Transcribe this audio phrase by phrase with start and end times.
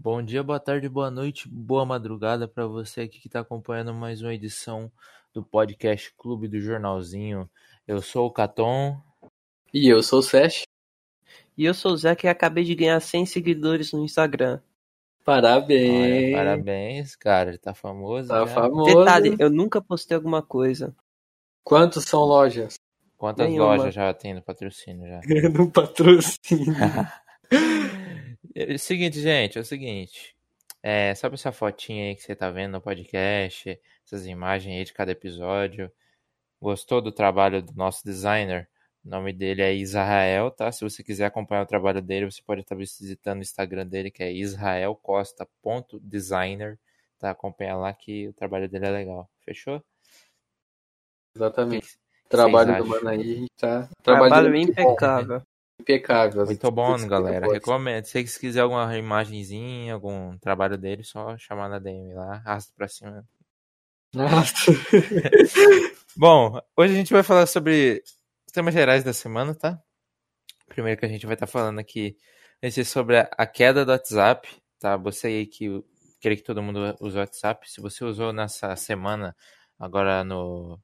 [0.00, 4.22] Bom dia, boa tarde, boa noite, boa madrugada para você aqui que está acompanhando mais
[4.22, 4.88] uma edição
[5.34, 7.50] do podcast Clube do Jornalzinho.
[7.84, 8.96] Eu sou o Caton.
[9.74, 10.62] E eu sou o Sesh.
[11.56, 14.60] E eu sou o Zé que acabei de ganhar 100 seguidores no Instagram.
[15.24, 16.32] Parabéns.
[16.32, 17.50] Olha, parabéns, cara.
[17.50, 18.28] Ele tá famoso.
[18.28, 18.54] Tá já.
[18.54, 18.96] famoso.
[18.96, 20.94] Detalhe, eu nunca postei alguma coisa.
[21.64, 22.78] Quantos são lojas?
[23.16, 23.74] Quantas Nenhuma.
[23.74, 25.20] lojas já tem no patrocínio já?
[25.50, 26.72] no patrocínio.
[28.54, 30.34] É o seguinte, gente, é o seguinte.
[30.82, 33.78] É, sabe essa fotinha aí que você tá vendo no podcast?
[34.04, 35.90] Essas imagens aí de cada episódio?
[36.60, 38.68] Gostou do trabalho do nosso designer?
[39.04, 40.72] O nome dele é Israel, tá?
[40.72, 44.22] Se você quiser acompanhar o trabalho dele, você pode estar visitando o Instagram dele, que
[44.22, 46.78] é israelcosta.designer.
[47.18, 47.30] Tá?
[47.30, 49.28] Acompanha lá que o trabalho dele é legal.
[49.40, 49.82] Fechou?
[51.34, 51.98] Exatamente.
[52.26, 52.88] O trabalho do acham?
[52.88, 55.42] mano aí, a gente tá Trabalho trabalhando muito bom, impecável.
[55.80, 56.44] Impecável.
[56.44, 57.52] Muito bom, galera.
[57.52, 58.04] Recomendo.
[58.04, 62.88] Se você quiser alguma imagenzinha, algum trabalho dele, só chamar na DM lá, arrasta pra
[62.88, 63.24] cima.
[64.14, 64.72] Nossa.
[66.16, 68.02] Bom, hoje a gente vai falar sobre
[68.46, 69.80] os temas gerais da semana, tá?
[70.68, 72.16] Primeiro que a gente vai estar falando aqui
[72.60, 74.96] vai ser sobre a, a queda do WhatsApp, tá?
[74.96, 75.68] Você aí que
[76.20, 79.36] queria que todo mundo use o WhatsApp, se você usou nessa semana,
[79.78, 80.78] agora no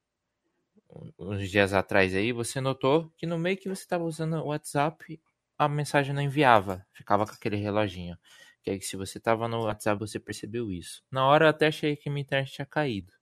[1.19, 5.21] uns dias atrás aí, você notou que no meio que você estava usando o WhatsApp,
[5.59, 8.17] a mensagem não enviava, ficava com aquele reloginho.
[8.63, 11.03] Que aí se você estava no WhatsApp, você percebeu isso.
[11.11, 13.13] Na hora eu até achei que minha internet tinha caído.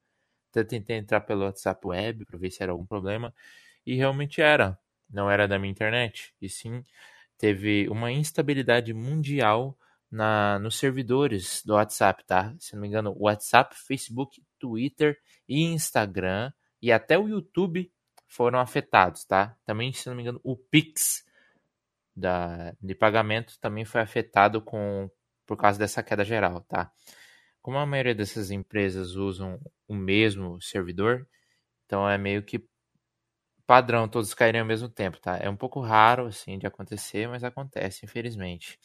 [0.51, 3.35] Até tentei entrar pelo WhatsApp web para ver se era algum problema.
[3.87, 4.79] E realmente era.
[5.11, 6.35] Não era da minha internet.
[6.41, 6.85] E sim,
[7.39, 9.77] teve uma instabilidade mundial
[10.11, 12.55] na, nos servidores do WhatsApp, tá?
[12.59, 17.91] Se não me engano, WhatsApp, Facebook, Twitter e Instagram e até o YouTube
[18.27, 19.57] foram afetados, tá?
[19.65, 21.25] Também, se não me engano, o Pix
[22.15, 25.11] da, de pagamento também foi afetado com,
[25.47, 26.91] por causa dessa queda geral, tá?
[27.61, 31.29] Como a maioria dessas empresas usam o mesmo servidor,
[31.87, 32.67] então é meio que
[33.67, 35.39] padrão, todos caírem ao mesmo tempo, tá?
[35.39, 38.79] É um pouco raro, assim, de acontecer, mas acontece, infelizmente.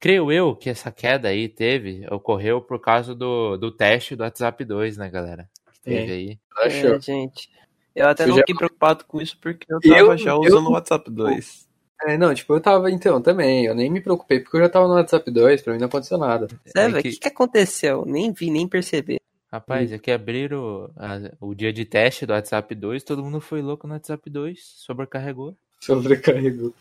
[0.00, 4.64] Creio eu que essa queda aí teve, ocorreu por causa do, do teste do WhatsApp
[4.64, 5.48] 2, né, galera?
[5.82, 6.12] Teve Sim.
[6.12, 6.38] aí.
[6.58, 6.94] Achou.
[6.94, 7.50] É, gente.
[7.94, 10.40] Eu até Eu não já- fiquei preocupado com isso porque eu tava Eu- já eu-
[10.40, 11.68] usando o WhatsApp 2.
[12.04, 14.88] É, não, tipo, eu tava, então, também, eu nem me preocupei, porque eu já tava
[14.88, 16.48] no WhatsApp 2, pra mim não aconteceu nada.
[16.74, 18.04] É velho, o que- que, que aconteceu?
[18.06, 19.20] Nem vi, nem percebi.
[19.52, 23.60] Rapaz, é que abriram a- o dia de teste do WhatsApp 2, todo mundo foi
[23.62, 25.54] louco no WhatsApp 2, sobrecarregou.
[25.78, 26.72] Sobrecarregou.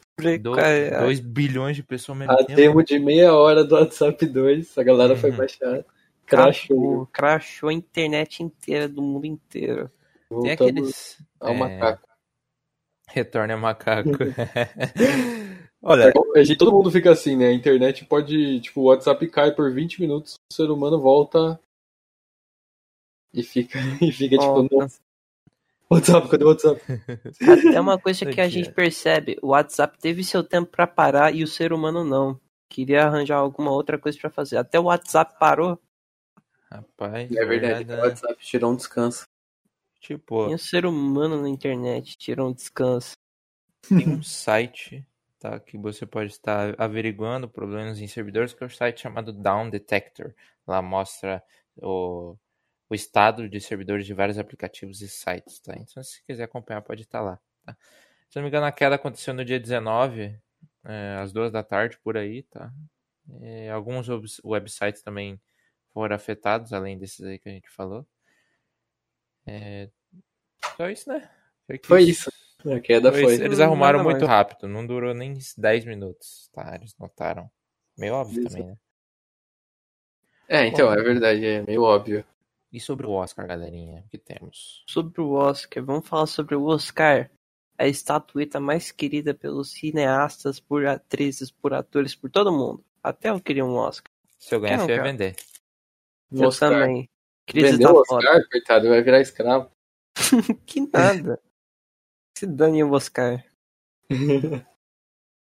[1.01, 2.55] 2 bilhões de pessoas mesmo A tempo.
[2.55, 5.37] demo de meia hora do WhatsApp 2, a galera foi Uhum.
[5.37, 5.83] baixar.
[6.31, 7.07] Crashou.
[7.07, 9.91] Crashou a internet inteira, do mundo inteiro.
[10.29, 11.17] Tem Voltamos aqueles.
[11.39, 12.07] ao é, macaco.
[13.09, 14.09] Retorne a macaco.
[15.83, 17.47] Olha, É, A gente, todo mundo fica assim, né?
[17.47, 21.59] A internet pode, tipo, o WhatsApp cai por 20 minutos, o ser humano volta
[23.33, 24.75] e fica, e fica tipo, Volta.
[24.75, 24.99] nossa.
[25.89, 26.81] WhatsApp, cadê o WhatsApp?
[27.41, 31.43] Até uma coisa que a gente percebe, o WhatsApp teve seu tempo pra parar e
[31.43, 32.39] o ser humano não.
[32.69, 34.55] Queria arranjar alguma outra coisa pra fazer.
[34.55, 35.77] Até o WhatsApp parou
[36.71, 37.95] rapaz, É verdade, né?
[37.97, 39.25] o WhatsApp tirou um descanso.
[39.99, 43.13] Tipo, e o ser humano na internet tirou um descanso.
[43.87, 45.05] tem um site
[45.39, 49.69] tá, que você pode estar averiguando problemas em servidores, que é o site chamado Down
[49.69, 50.33] Detector.
[50.67, 51.43] Lá mostra
[51.77, 52.35] o,
[52.89, 55.73] o estado de servidores de vários aplicativos e sites, tá?
[55.77, 57.39] Então, se quiser acompanhar, pode estar lá.
[57.65, 57.75] tá?
[58.29, 60.35] Se não me engano, a queda aconteceu no dia 19,
[60.85, 62.71] é, às duas da tarde, por aí, tá?
[63.41, 65.39] É, alguns webs- websites também
[65.93, 68.05] foram afetados, além desses aí que a gente falou.
[69.45, 69.89] É,
[70.77, 71.29] só isso, né?
[71.67, 72.31] que Foi isso.
[72.65, 73.33] A queda foi foi.
[73.33, 73.43] isso.
[73.43, 74.11] Eles arrumaram mais.
[74.11, 76.75] muito rápido, não durou nem 10 minutos, tá?
[76.75, 77.49] Eles notaram.
[77.97, 78.49] Meio óbvio Isso.
[78.49, 78.77] também, né?
[80.47, 80.93] É, então, Bom.
[80.93, 82.25] é verdade, é meio óbvio.
[82.71, 84.83] E sobre o Oscar, galerinha, o que temos?
[84.87, 87.29] Sobre o Oscar, vamos falar sobre o Oscar.
[87.77, 92.83] A estatueta mais querida pelos cineastas, por atrizes, por atores, por todo mundo.
[93.01, 94.11] Até eu queria um Oscar.
[94.37, 95.35] Se eu ganhasse, eu ia não vender.
[96.33, 97.09] Oscar também.
[97.45, 98.17] Crise Vendeu tá o.
[98.17, 99.71] Oscar, coitado, vai virar escravo.
[100.65, 101.41] Que nada.
[102.37, 103.43] Se dane o Oscar.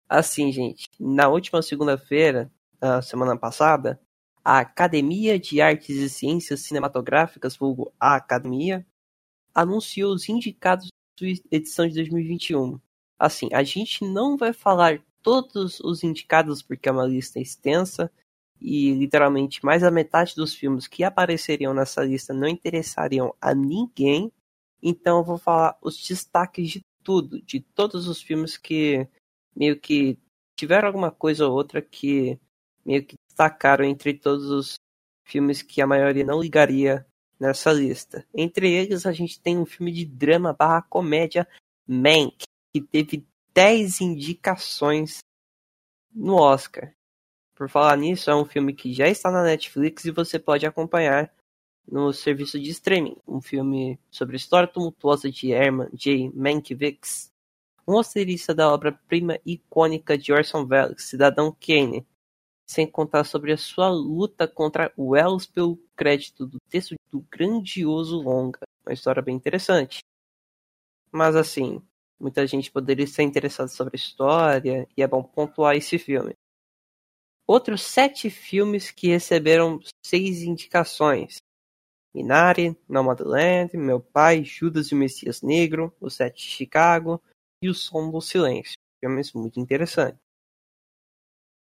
[0.09, 4.01] Assim, gente, na última segunda-feira, da semana passada,
[4.45, 8.87] a Academia de Artes e Ciências Cinematográficas, vulgo a Academia,
[9.55, 10.89] anunciou os indicados
[11.19, 12.79] da edição de 2021.
[13.19, 18.13] Assim, a gente não vai falar todos os indicados porque é uma lista extensa
[18.61, 24.33] e literalmente mais da metade dos filmes que apareceriam nessa lista não interessariam a ninguém.
[24.83, 29.07] Então eu vou falar os destaques de tudo, de todos os filmes que
[29.55, 30.19] meio que
[30.57, 32.39] tiveram alguma coisa ou outra que
[32.85, 34.75] meio que destacaram entre todos os
[35.25, 37.07] filmes que a maioria não ligaria
[37.39, 38.27] nessa lista.
[38.35, 41.49] Entre eles, a gente tem um filme de drama barra comédia,
[41.87, 45.19] Mank, que teve 10 indicações
[46.13, 46.95] no Oscar.
[47.55, 51.33] Por falar nisso, é um filme que já está na Netflix e você pode acompanhar
[51.87, 53.17] no serviço de streaming.
[53.27, 56.31] Um filme sobre a história tumultuosa de Herman J.
[56.35, 57.33] Mankiewicz,
[57.87, 62.07] um roteirista da obra-prima icônica de Orson Welles, Cidadão Kane,
[62.67, 68.61] sem contar sobre a sua luta contra Wells pelo crédito do texto do grandioso longa.
[68.85, 70.01] Uma história bem interessante.
[71.13, 71.81] Mas assim,
[72.19, 76.35] muita gente poderia estar interessada sobre a história e é bom pontuar esse filme.
[77.47, 81.37] Outros sete filmes que receberam seis indicações.
[82.15, 87.21] Minari, Nomadland, Meu Pai, Judas e o Messias Negro, O Sete de Chicago
[87.61, 88.77] e O Som do Silêncio.
[89.01, 90.19] Filmes muito interessantes.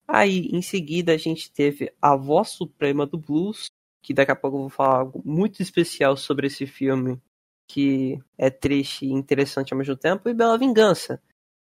[0.08, 3.68] Aí, em seguida, a gente teve A Voz Suprema do Blues,
[4.04, 7.20] que daqui a pouco eu vou falar algo muito especial sobre esse filme,
[7.68, 11.20] que é triste e interessante ao mesmo tempo, e Bela Vingança,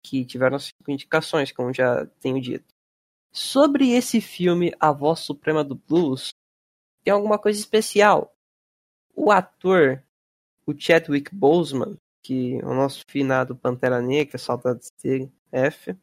[0.05, 2.76] que tiveram cinco indicações, como já tenho dito.
[3.33, 6.35] Sobre esse filme, A Voz Suprema do Blues,
[7.05, 8.35] tem alguma coisa especial.
[9.15, 10.03] O ator,
[10.67, 15.97] o Chadwick Boseman, que é o nosso finado Pantera Negra, saudades dele, F,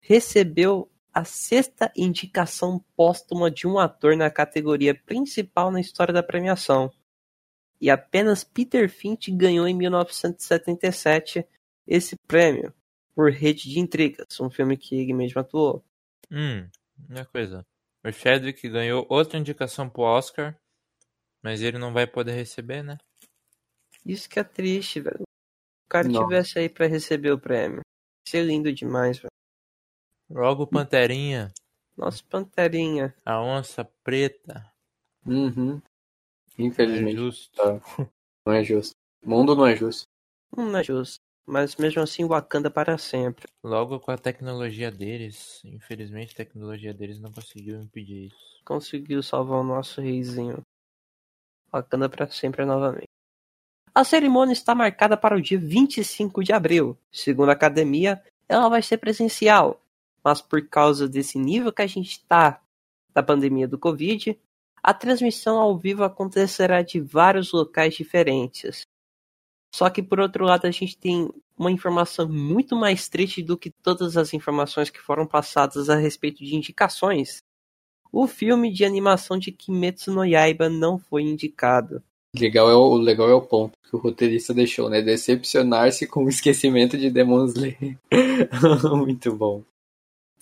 [0.00, 6.92] recebeu a sexta indicação póstuma de um ator na categoria principal na história da premiação.
[7.80, 11.44] E apenas Peter Finch ganhou em 1977
[11.86, 12.72] esse prêmio
[13.14, 15.84] por Rede de Intrigas, um filme que ele mesmo atuou.
[16.30, 16.68] Hum,
[17.08, 17.64] uma coisa.
[18.04, 20.56] O Chadwick ganhou outra indicação pro Oscar,
[21.42, 22.96] mas ele não vai poder receber, né?
[24.04, 25.22] Isso que é triste, velho.
[25.22, 26.22] O cara Não.
[26.24, 27.80] tivesse aí pra receber o prêmio.
[28.32, 29.30] É lindo demais, velho.
[30.30, 31.50] Logo Panterinha,
[31.96, 33.14] Nossa, Panterinha.
[33.24, 34.70] a onça preta.
[35.24, 35.80] Uhum.
[36.58, 37.56] É Infelizmente, justo.
[37.56, 37.80] tá.
[38.46, 38.92] não é justo.
[39.22, 40.04] O mundo não é justo.
[40.56, 41.18] Hum, Não é justo.
[41.48, 43.46] Mas mesmo assim, Wakanda para sempre.
[43.64, 45.62] Logo com a tecnologia deles.
[45.64, 48.60] Infelizmente a tecnologia deles não conseguiu impedir isso.
[48.66, 50.60] Conseguiu salvar o nosso reizinho.
[51.72, 53.08] Wakanda para sempre novamente.
[53.94, 56.98] A cerimônia está marcada para o dia 25 de abril.
[57.10, 59.80] Segundo a academia, ela vai ser presencial.
[60.22, 62.60] Mas por causa desse nível que a gente está
[63.14, 64.38] da pandemia do Covid,
[64.82, 68.86] a transmissão ao vivo acontecerá de vários locais diferentes.
[69.74, 73.70] Só que por outro lado a gente tem uma informação muito mais triste do que
[73.70, 77.42] todas as informações que foram passadas a respeito de indicações.
[78.10, 82.02] O filme de animação de Kimetsu no Yaiba não foi indicado.
[82.38, 85.02] Legal é o, o legal é o ponto que o roteirista deixou, né?
[85.02, 87.98] Decepcionar-se com o esquecimento de Demon Slayer.
[88.96, 89.64] Muito bom.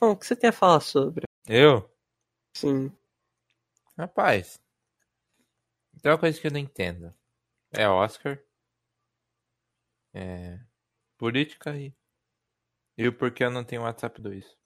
[0.00, 1.24] Bom, o que você tem a falar sobre?
[1.48, 1.88] Eu?
[2.56, 2.92] Sim.
[3.96, 4.58] Rapaz.
[6.02, 7.14] Tem uma coisa que eu não entendo.
[7.72, 8.38] É Oscar.
[10.16, 10.58] É.
[11.18, 11.92] Política e.
[12.96, 14.56] E o porquê eu não tenho WhatsApp 2.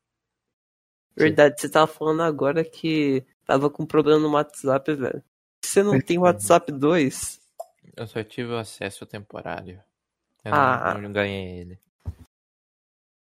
[1.17, 5.25] Verdade, você tava falando agora que tava com problema no WhatsApp, velho.
[5.65, 7.41] Você não tem WhatsApp 2?
[7.97, 9.83] Eu só tive o acesso temporário.
[10.45, 10.95] Eu Ah.
[10.95, 11.79] não, não ganhei ele.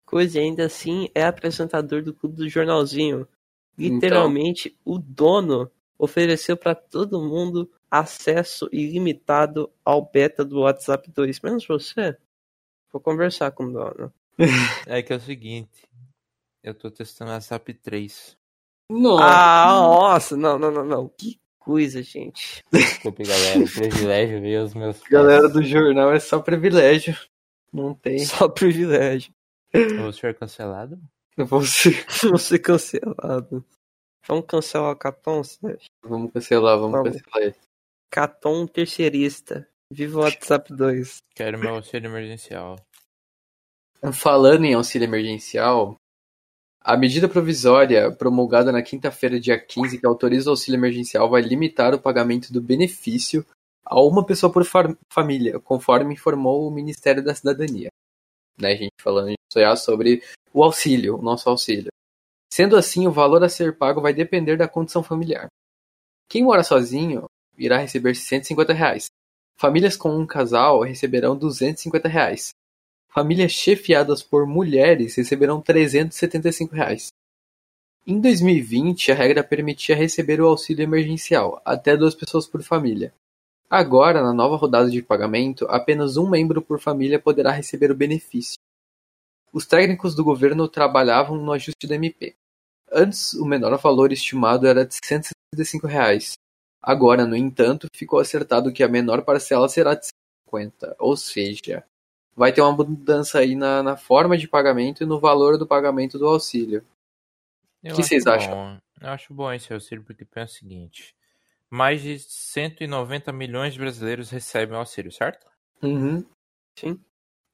[0.05, 3.29] Coisa ainda assim é apresentador do Clube do Jornalzinho.
[3.77, 11.67] Literalmente, o dono ofereceu pra todo mundo acesso ilimitado ao beta do WhatsApp 2, menos
[11.67, 12.17] você.
[12.93, 14.13] Vou conversar com o dono.
[14.87, 15.89] É que é o seguinte.
[16.63, 18.37] Eu tô testando o WhatsApp 3.
[18.91, 19.25] Nossa.
[19.25, 21.09] Ah, nossa, não, não, não, não.
[21.09, 22.65] Que coisa, gente.
[22.73, 23.61] Desculpe, galera.
[23.61, 25.01] O privilégio ver os meus.
[25.11, 27.17] Galera do jornal é só privilégio.
[27.73, 28.21] Não tem.
[28.21, 29.33] Só privilégio.
[29.73, 30.99] Eu vou ser cancelado?
[31.37, 31.91] Você.
[32.23, 33.65] Vou ser cancelado.
[34.27, 35.89] Vamos cancelar o Caton, Sérgio?
[36.03, 37.13] Vamos cancelar, vamos Vamos.
[37.13, 37.57] cancelar ele.
[38.11, 39.69] Caton terceirista.
[39.93, 41.19] Viva o WhatsApp 2.
[41.35, 42.77] Quero meu auxílio emergencial.
[44.13, 45.97] Falando em auxílio emergencial,
[46.81, 51.95] a medida provisória promulgada na quinta-feira, dia 15, que autoriza o auxílio emergencial, vai limitar
[51.95, 53.45] o pagamento do benefício
[53.85, 54.65] a uma pessoa por
[55.13, 57.89] família, conforme informou o Ministério da Cidadania.
[58.61, 60.23] Né, gente falando já sobre
[60.53, 61.89] o auxílio, o nosso auxílio.
[62.53, 65.49] Sendo assim, o valor a ser pago vai depender da condição familiar.
[66.29, 67.27] Quem mora sozinho
[67.59, 69.07] irá receber 150 reais.
[69.57, 72.51] Famílias com um casal receberão 250 reais.
[73.09, 77.09] Famílias chefiadas por mulheres receberão 375 reais.
[78.07, 83.13] Em 2020, a regra permitia receber o auxílio emergencial, até duas pessoas por família.
[83.69, 88.57] Agora, na nova rodada de pagamento, apenas um membro por família poderá receber o benefício.
[89.53, 92.35] Os técnicos do governo trabalhavam no ajuste da MP.
[92.91, 96.33] Antes, o menor valor estimado era de 165 reais.
[96.83, 100.07] Agora, no entanto, ficou acertado que a menor parcela será de
[100.49, 101.85] 50, ou seja,
[102.37, 106.19] vai ter uma mudança aí na, na forma de pagamento e no valor do pagamento
[106.19, 106.85] do auxílio.
[107.83, 108.31] Eu O que vocês bom.
[108.31, 108.79] acham?
[109.01, 111.15] Eu acho bom esse auxílio porque pensa o seguinte:
[111.69, 115.47] mais de 190 milhões de brasileiros recebem o auxílio, certo?
[115.83, 116.25] Uhum.
[116.79, 117.01] Sim.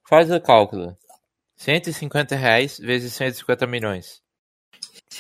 [0.07, 0.97] Faz o cálculo.
[1.57, 4.23] 150 reais vezes 150 milhões.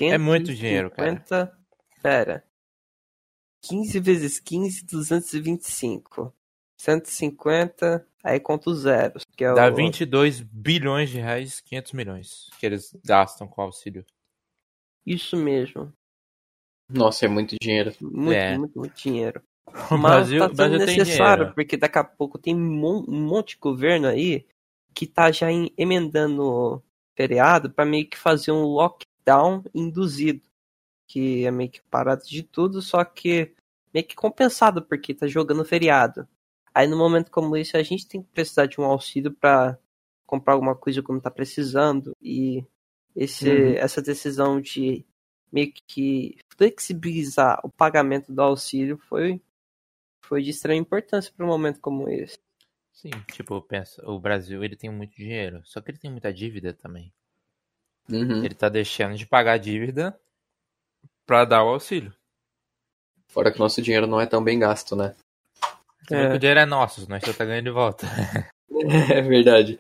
[0.00, 1.10] É muito dinheiro, cara.
[1.10, 1.58] 150,
[2.02, 2.44] Pera.
[3.68, 6.32] 15 vezes 15, 225.
[6.78, 9.22] 150, aí conta os zeros.
[9.36, 9.74] Que é Dá o...
[9.74, 14.04] 22 bilhões de reais, 500 milhões que eles gastam com o auxílio.
[15.06, 15.92] Isso mesmo.
[16.90, 17.94] Nossa, é muito dinheiro.
[18.00, 18.58] Muito, É.
[18.58, 19.42] muito, muito dinheiro.
[19.90, 24.06] O Mas Brasil, tá sendo necessário, porque daqui a pouco tem um monte de governo
[24.06, 24.46] aí
[24.94, 26.82] que tá já em- emendando
[27.16, 30.42] feriado para meio que fazer um lockdown induzido.
[31.06, 33.54] Que é meio que parado de tudo, só que
[33.92, 36.26] meio que compensado, porque tá jogando feriado.
[36.74, 39.78] Aí no momento como esse, a gente tem que precisar de um auxílio para
[40.26, 42.16] comprar alguma coisa quando tá precisando.
[42.20, 42.64] E
[43.14, 43.74] esse, Uhum.
[43.74, 45.04] essa decisão de
[45.52, 49.40] meio que flexibilizar o pagamento do auxílio foi,
[50.24, 52.36] foi de extrema importância para um momento como esse.
[52.92, 56.72] Sim, tipo, pensa, o Brasil ele tem muito dinheiro, só que ele tem muita dívida
[56.72, 57.12] também.
[58.08, 58.44] Uhum.
[58.44, 60.18] Ele tá deixando de pagar a dívida
[61.26, 62.14] pra dar o auxílio.
[63.28, 65.14] Fora que nosso dinheiro não é tão bem gasto, né?
[66.06, 68.06] Que O dinheiro é nosso, nós só tá ganhando de volta.
[69.12, 69.78] É verdade.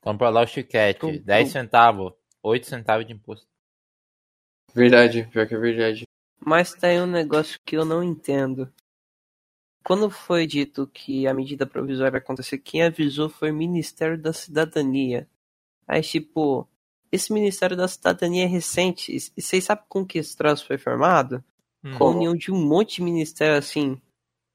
[0.00, 1.52] Compra lá o chiquete, Tum, 10 tum.
[1.52, 3.46] centavos, 8 centavos de imposto.
[4.74, 6.04] Verdade, pior que é verdade.
[6.40, 8.72] Mas tem um negócio que eu não entendo.
[9.84, 14.32] Quando foi dito que a medida provisória ia acontecer, quem avisou foi o Ministério da
[14.32, 15.28] Cidadania.
[15.86, 16.66] Aí, tipo,
[17.14, 19.14] esse Ministério da Cidadania é recente.
[19.14, 21.42] E vocês sabem com que esse troço foi formado?
[21.82, 21.96] Hum.
[21.96, 24.00] Com a união de um monte de ministério assim,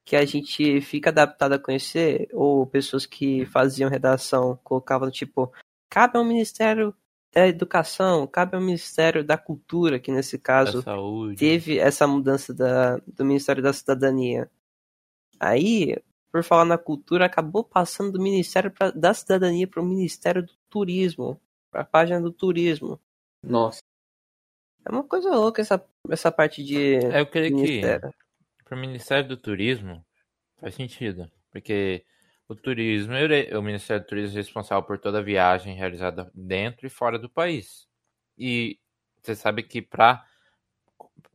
[0.06, 5.52] que a gente fica adaptado a conhecer, ou pessoas que faziam redação colocavam tipo,
[5.90, 6.94] cabe ao Ministério
[7.32, 10.80] da Educação, cabe ao Ministério da Cultura, que nesse caso
[11.38, 14.50] teve essa mudança da, do Ministério da Cidadania.
[15.40, 15.96] Aí,
[16.32, 20.54] por falar na cultura, acabou passando do Ministério pra- da Cidadania para o Ministério do
[20.70, 21.40] Turismo,
[21.72, 23.00] a página do turismo.
[23.44, 23.80] Nossa.
[24.86, 28.14] É uma coisa louca essa, essa parte de É, eu creio que ministério.
[28.66, 30.06] pro Ministério do Turismo
[30.60, 32.06] faz sentido, porque
[32.48, 33.14] o turismo,
[33.58, 37.30] o Ministério do Turismo é responsável por toda a viagem realizada dentro e fora do
[37.30, 37.88] país.
[38.38, 38.80] E
[39.22, 40.26] você sabe que pra,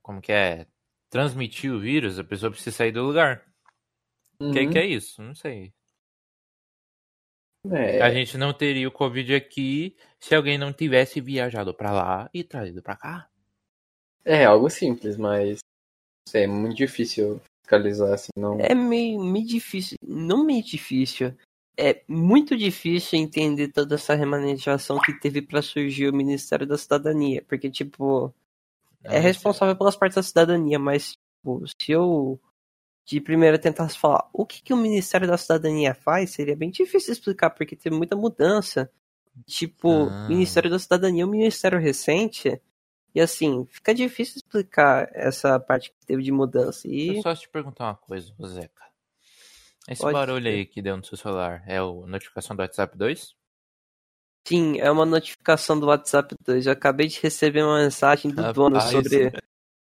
[0.02, 0.66] como que é,
[1.10, 3.44] transmitir o vírus, a pessoa precisa sair do lugar.
[4.40, 4.70] O que, Uhum.
[4.72, 5.22] que é isso?
[5.22, 5.72] Não sei.
[7.72, 12.30] É, A gente não teria o Covid aqui se alguém não tivesse viajado pra lá
[12.32, 13.28] e trazido pra cá.
[14.24, 15.58] é algo simples, mas
[16.32, 18.58] é muito difícil fiscalizar assim, não.
[18.60, 21.34] É meio, meio difícil, não meio difícil,
[21.76, 27.42] é muito difícil entender toda essa remanejação que teve para surgir o Ministério da Cidadania,
[27.48, 28.32] porque, tipo,
[29.04, 32.40] é Ah, responsável pelas partes da cidadania, mas, tipo, se eu
[33.04, 37.12] de primeira tentasse falar o que, que o Ministério da Cidadania faz, seria bem difícil
[37.12, 38.90] explicar, porque teve muita mudança.
[39.46, 40.28] Tipo, Ah.
[40.28, 42.60] Ministério da Cidadania é um ministério recente,
[43.14, 46.88] e assim, fica difícil explicar essa parte que teve de mudança.
[46.88, 48.84] Deixa E eu só te perguntar uma coisa, Zeca.
[49.88, 50.48] Esse Pode barulho ser.
[50.48, 53.34] aí que deu no seu celular é a notificação do WhatsApp 2?
[54.46, 56.66] Sim, é uma notificação do WhatsApp 2.
[56.66, 58.54] Eu acabei de receber uma mensagem do Rapaz.
[58.54, 59.32] dono sobre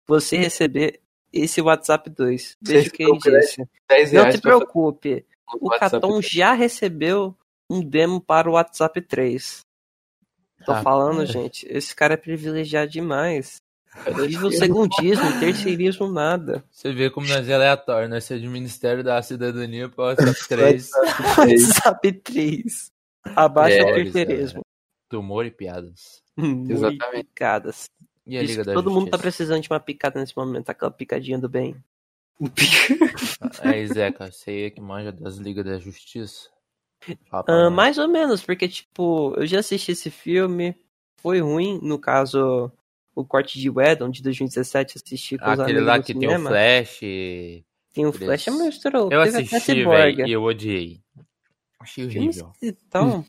[0.08, 2.58] você receber esse WhatsApp 2.
[2.62, 3.64] Veja o que ele disse.
[3.88, 5.26] 10 Não se preocupe,
[5.60, 5.92] o WhatsApp.
[6.02, 7.36] Caton já recebeu
[7.70, 9.62] um demo para o WhatsApp 3.
[10.66, 10.84] Tô Rapaz.
[10.84, 13.62] falando, gente, esse cara é privilegiado demais.
[14.06, 16.64] O esse- segundismo, terceirismo, nada.
[16.70, 20.40] Você vê como nós é aleatório, nós somos do Ministério da Cidadania para o WhatsApp
[20.48, 20.90] 3.
[21.38, 22.92] WhatsApp 3.
[23.36, 24.62] Abaixo É, o pois terceirismo.
[25.10, 26.22] Tumor e piadas.
[26.38, 27.26] Exatamente.
[27.26, 27.86] picadas.
[28.30, 29.22] E a Isso Liga da todo mundo tá Justiça?
[29.24, 31.76] precisando de uma picada nesse momento, aquela picadinha do bem.
[33.60, 36.48] Aí, Zeca, você aí que manja das Ligas da Justiça?
[37.48, 40.76] Ah, mais ou menos, porque, tipo, eu já assisti esse filme,
[41.18, 42.72] foi ruim, no caso,
[43.16, 46.40] o corte de Wedon, de 2017, assisti com os Aquele amigos lá que tem o.
[46.40, 47.00] Flash.
[47.92, 49.10] Tem o Flash, é estranho.
[49.12, 51.02] Eu assisti, velho, e eu odiei.
[51.80, 52.52] Achei Filme horrível.
[52.54, 53.26] esquisitão.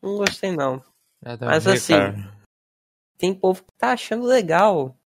[0.00, 0.82] Não gostei, não.
[1.20, 2.41] Nada a Mas assim, cara.
[3.22, 4.98] Tem povo que tá achando legal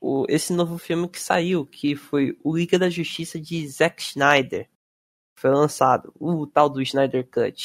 [0.00, 4.70] o, esse novo filme que saiu, que foi o Liga da Justiça de Zack Snyder.
[5.38, 7.64] Foi lançado, o tal do Snyder Cut.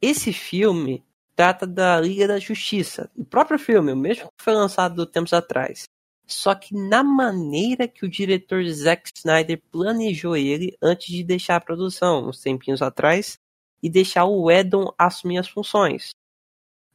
[0.00, 5.04] Esse filme trata da Liga da Justiça, o próprio filme, o mesmo que foi lançado
[5.04, 5.82] tempos atrás.
[6.24, 11.60] Só que na maneira que o diretor Zack Snyder planejou ele antes de deixar a
[11.60, 13.36] produção, uns tempinhos atrás,
[13.82, 16.10] e deixar o Edon assumir as funções.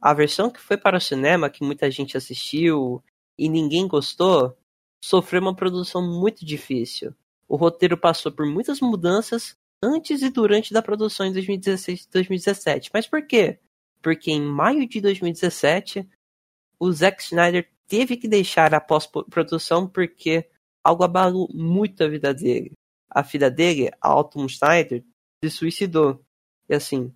[0.06, 3.04] A versão que foi para o cinema, que muita gente assistiu
[3.36, 4.56] e ninguém gostou,
[5.04, 7.12] sofreu uma produção muito difícil.
[7.48, 12.92] O roteiro passou por muitas mudanças antes e durante da produção em 2016 e 2017.
[12.94, 13.58] Mas por quê?
[14.00, 16.08] Porque em maio de 2017,
[16.80, 20.48] o Zack Snyder teve que deixar a pós-produção porque
[20.84, 22.74] algo abalou muito a vida dele.
[23.10, 25.04] A filha dele, Alton Snyder,
[25.44, 26.24] se suicidou.
[26.70, 27.12] E assim,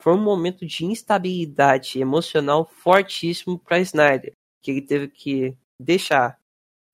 [0.00, 6.38] foi um momento de instabilidade emocional fortíssimo para Snyder, que ele teve que deixar.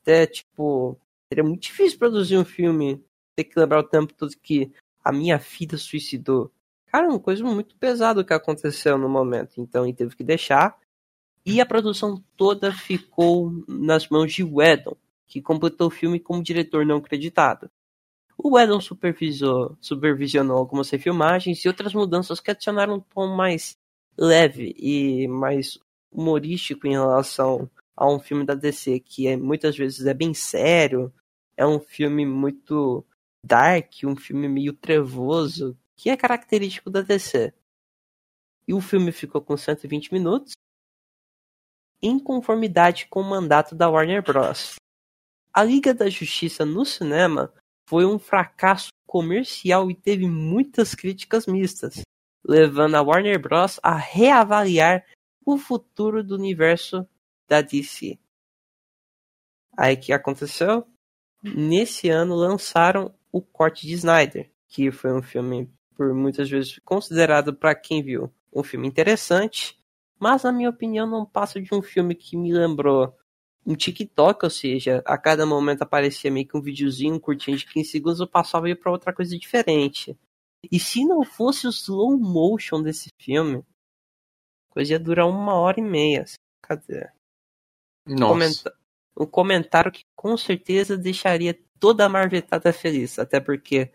[0.03, 0.99] Até, tipo,
[1.33, 3.03] seria muito difícil produzir um filme,
[3.37, 4.73] ter que lembrar o tempo todo que
[5.05, 6.53] a minha filha suicidou.
[6.87, 9.61] Cara, é uma coisa muito pesada que aconteceu no momento.
[9.61, 10.77] Então ele teve que deixar.
[11.45, 14.97] E a produção toda ficou nas mãos de Whedon,
[15.29, 17.71] que completou o filme como diretor não acreditado.
[18.39, 23.77] O supervisou, supervisionou algumas refilmagens e outras mudanças que adicionaram um tom mais
[24.17, 25.79] leve e mais
[26.13, 31.13] humorístico em relação a um filme da DC que é, muitas vezes é bem sério,
[31.57, 33.05] é um filme muito
[33.43, 37.55] dark, um filme meio trevoso, que é característico da DC.
[38.69, 40.53] E o filme ficou com 120 minutos,
[42.03, 44.77] em conformidade com o mandato da Warner Bros.
[45.53, 47.53] A Liga da Justiça no cinema
[47.89, 52.03] foi um fracasso comercial e teve muitas críticas mistas,
[52.45, 53.79] levando a Warner Bros.
[53.83, 55.05] a reavaliar
[55.45, 57.09] o futuro do universo
[57.49, 58.19] da DC.
[59.77, 60.87] Aí que aconteceu?
[61.43, 67.55] Nesse ano lançaram o corte de Snyder, que foi um filme por muitas vezes considerado
[67.55, 69.79] para quem viu um filme interessante,
[70.19, 73.17] mas na minha opinião não passa de um filme que me lembrou
[73.67, 77.91] um TikTok, ou seja, a cada momento aparecia meio que um videozinho, curtinho de 15
[77.91, 80.17] segundos, eu passava e ia pra outra coisa diferente.
[80.71, 83.65] E se não fosse o slow motion desse filme,
[84.71, 86.25] a coisa ia durar uma hora e meia.
[86.63, 87.11] Cadê?
[88.07, 88.33] Nossa.
[88.33, 88.79] Comenta
[89.19, 93.91] um comentário que com certeza deixaria toda a marvetada feliz, até porque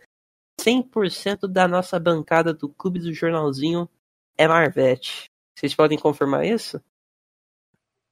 [0.59, 3.89] 100% da nossa bancada do Clube do Jornalzinho
[4.37, 5.25] é Marvete.
[5.57, 6.81] Vocês podem confirmar isso?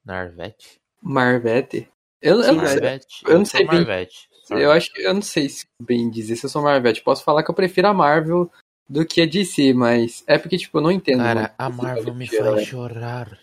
[0.05, 0.79] Narvete?
[1.01, 1.87] Marvete.
[2.21, 3.21] Eu, eu, não sei, Marvete.
[3.25, 4.29] eu não sei bem- Marvete.
[4.49, 7.01] eu acho que eu não sei se bem dizer se eu sou Marvete.
[7.01, 8.51] Posso falar que eu prefiro a Marvel
[8.89, 11.19] do que a DC, mas é porque, tipo, eu não entendo.
[11.19, 13.39] Cara, a Marvel me faz chorar.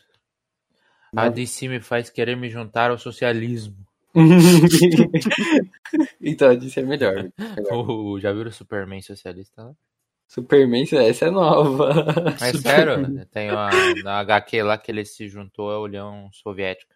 [1.14, 1.28] A.
[1.28, 3.76] DC me faz querer me juntar ao socialismo.
[6.20, 7.30] então, a DC é melhor.
[7.70, 9.72] Oh, já viram o Superman socialista lá?
[10.28, 12.04] Superman, essa é nova.
[12.40, 13.70] Mas sério, tem uma,
[14.02, 16.95] na HQ lá que ele se juntou à União Soviética.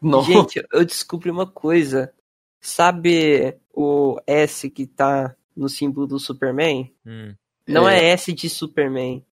[0.00, 0.32] Nossa.
[0.32, 2.12] Gente, eu descobri uma coisa.
[2.60, 6.92] Sabe o S que tá no símbolo do Superman?
[7.06, 7.34] Hum.
[7.66, 8.04] Não É.
[8.06, 9.24] é, S de Superman.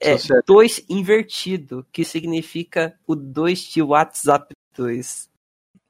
[0.00, 5.28] É Social- 2 invertido, que significa o 2 de WhatsApp 2.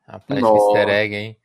[0.06, 0.72] Rapaz, Nossa.
[0.72, 1.36] que easter egg, hein?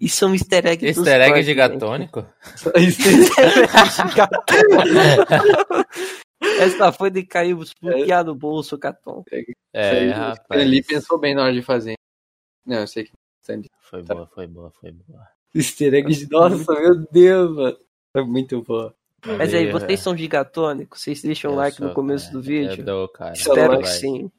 [0.00, 2.24] Isso é um easter egg Easter egg de gatônico?
[6.60, 9.24] Essa foi de cair bloquear no bolso, Caton.
[9.72, 10.60] É, O rapaz.
[10.60, 11.94] Ele pensou bem na hora de fazer.
[12.68, 13.12] Não, eu sei que.
[13.40, 13.70] Sandy.
[13.80, 15.26] Foi boa, foi boa, foi boa.
[15.54, 16.30] Easter egg de.
[16.30, 17.78] Nossa, meu Deus, mano.
[18.14, 18.94] É muito boa.
[19.24, 21.00] Mas aí, vocês são gigatônicos?
[21.00, 22.38] Vocês deixam Eu like sou, no começo cara.
[22.38, 22.82] do vídeo?
[22.82, 23.32] Eu dou, cara.
[23.32, 23.82] Espero Vai.
[23.82, 24.30] que sim.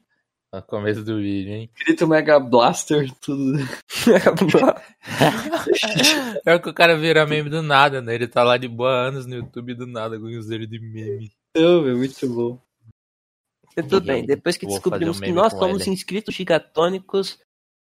[0.52, 1.70] No começo do vídeo, hein?
[1.84, 3.58] Grito Mega Blaster, tudo.
[6.44, 8.14] Pior que o cara vira meme do nada, né?
[8.14, 11.30] Ele tá lá de boa anos no YouTube do nada com dele de meme.
[11.56, 12.58] Não, meu, muito bom.
[13.76, 15.92] Tudo bem, depois que Vou descobrimos um que nós somos ele.
[15.92, 17.38] inscritos gigatônicos,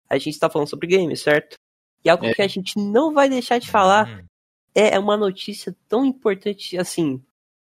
[0.10, 1.56] a gente tá falando sobre games, certo?
[2.04, 2.34] E algo É.
[2.34, 4.26] que a gente não vai deixar de falar Hum.
[4.74, 7.22] é uma notícia tão importante assim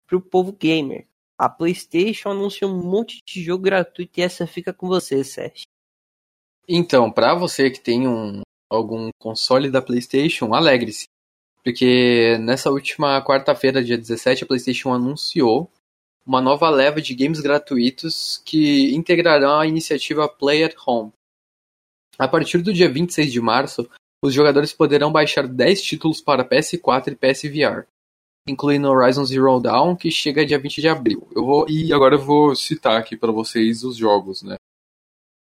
[0.06, 1.06] pro povo gamer.
[1.38, 5.66] A PlayStation anunciou um monte de jogo gratuito e essa fica com você, Sérgio.
[6.68, 11.04] Então, pra você que tem um, algum console da PlayStation, alegre-se.
[11.62, 15.70] Porque nessa última quarta-feira, dia 17, a PlayStation anunciou
[16.26, 21.12] uma nova leva de games gratuitos que integrarão a iniciativa Play at Home.
[22.18, 23.88] A partir do dia 26 de março,
[24.24, 27.86] os jogadores poderão baixar 10 títulos para PS4 e PSVR,
[28.48, 31.28] incluindo Horizon Zero Dawn, que chega dia 20 de abril.
[31.34, 34.56] Eu vou e agora eu vou citar aqui pra vocês os jogos, né?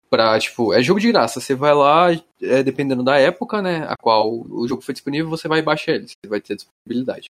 [0.10, 1.40] Pra, tipo, é jogo de graça.
[1.40, 2.08] Você vai lá,
[2.42, 6.08] é, dependendo da época, né, a qual o jogo foi disponível, você vai baixar ele.
[6.08, 7.26] Você vai ter disponibilidade.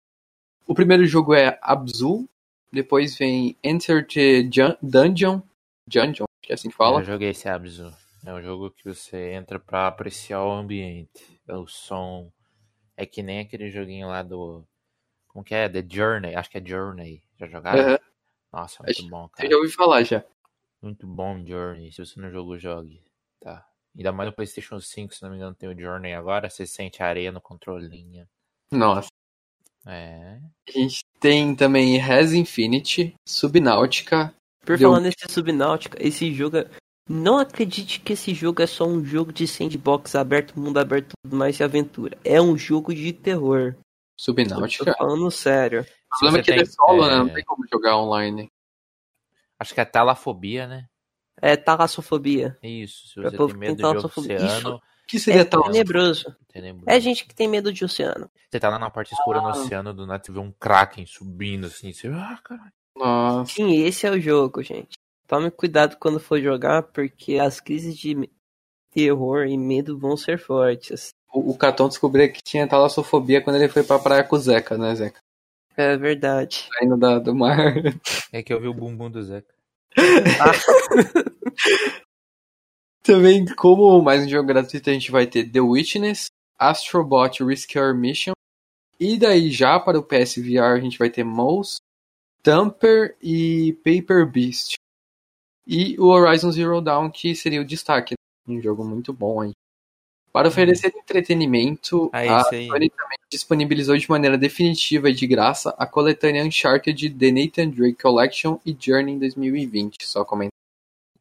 [0.67, 2.27] O primeiro jogo é Abzu,
[2.71, 4.43] depois vem Enter the
[4.81, 5.41] Dungeon,
[5.87, 7.01] Dungeon, que é assim que fala.
[7.01, 7.93] Eu joguei esse Abzu.
[8.25, 12.31] É um jogo que você entra pra apreciar o ambiente, o som.
[12.97, 14.63] É que nem aquele joguinho lá do.
[15.27, 15.67] Como que é?
[15.69, 16.35] The Journey.
[16.35, 17.21] Acho que é Journey.
[17.37, 17.81] Já jogaram?
[17.81, 17.99] Aham.
[18.53, 19.49] Nossa, muito Acho- bom, Eu cara.
[19.49, 20.23] já ouvi falar já.
[20.81, 21.91] Muito bom Journey.
[21.91, 23.03] Se você não jogou, jogue.
[23.41, 23.67] Tá.
[23.95, 26.49] Ainda mais no PlayStation 5, se não me engano, tem o Journey agora.
[26.49, 28.27] Você sente a areia no controlinha.
[28.71, 29.09] Nossa.
[29.85, 30.39] É.
[30.67, 34.33] A gente tem também Res Infinity, Subnáutica.
[34.65, 36.57] Por falar nesse Subnáutica, esse jogo.
[37.07, 41.35] Não acredite que esse jogo é só um jogo de sandbox aberto, mundo aberto, tudo
[41.35, 42.17] mais de aventura.
[42.23, 43.75] É um jogo de terror.
[44.19, 44.85] Subnáutica.
[44.91, 45.81] Tô falando sério.
[45.81, 47.17] O problema é que ele é tem- solo, é- né?
[47.17, 48.49] Não tem como jogar online.
[49.59, 50.87] Acho que é talafobia, né?
[51.41, 52.57] É talassofobia.
[52.63, 53.07] Isso.
[53.09, 55.63] Se você tem medo tem de oceano, O que seria É tal?
[55.65, 56.35] tenebroso.
[56.47, 56.85] tenebroso.
[56.89, 58.31] É gente que tem medo de oceano.
[58.49, 59.41] Você tá lá na parte escura Ah.
[59.43, 61.93] no oceano, do nada você vê um Kraken subindo assim.
[61.93, 62.71] Você, ah, caralho.
[62.95, 63.53] Nossa.
[63.53, 64.97] Sim, esse é o jogo, gente.
[65.27, 68.29] Tome cuidado quando for jogar, porque as crises de
[68.91, 71.09] terror e medo vão ser fortes.
[71.33, 74.77] O, o Caton descobriu que tinha talassofobia quando ele foi pra praia com o Zeca,
[74.77, 75.19] né, Zeca?
[75.75, 76.69] É verdade.
[76.77, 77.75] Saindo da, do mar.
[78.31, 79.53] É que eu vi o bumbum do Zeca.
[83.01, 88.33] Também, como mais um jogo gratuito, a gente vai ter The Witness, Astrobot Rescue Mission.
[88.99, 91.77] E daí, já para o PS VR, a gente vai ter Mouse,
[92.41, 94.75] Tamper e Paper Beast.
[95.65, 98.15] E o Horizon Zero Dawn, que seria o destaque.
[98.47, 99.53] Um jogo muito bom aí.
[100.31, 102.43] Para oferecer entretenimento, Ah, a.
[102.43, 108.01] Sony também disponibilizou de maneira definitiva e de graça a coletânea Uncharted The Nathan Drake
[108.01, 110.05] Collection e Journey em 2020.
[110.05, 110.51] Só comenta.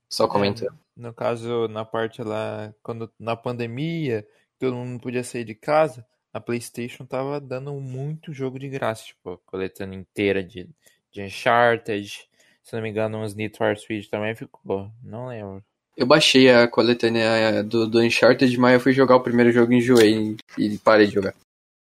[0.09, 0.75] Só comenta.
[0.97, 4.27] No caso, na parte lá, quando na pandemia,
[4.59, 9.31] todo mundo podia sair de casa, a PlayStation tava dando muito jogo de graça, tipo,
[9.31, 10.69] a coletânea inteira de,
[11.13, 12.29] de Uncharted.
[12.65, 14.91] Se não me engano, uns Need for Speed também ficou.
[15.03, 15.63] Não lembro.
[15.97, 19.73] Eu baixei a coletânea eh, do, do Uncharted, mas eu fui jogar o primeiro jogo
[19.73, 21.35] e enjoei e parei de jogar.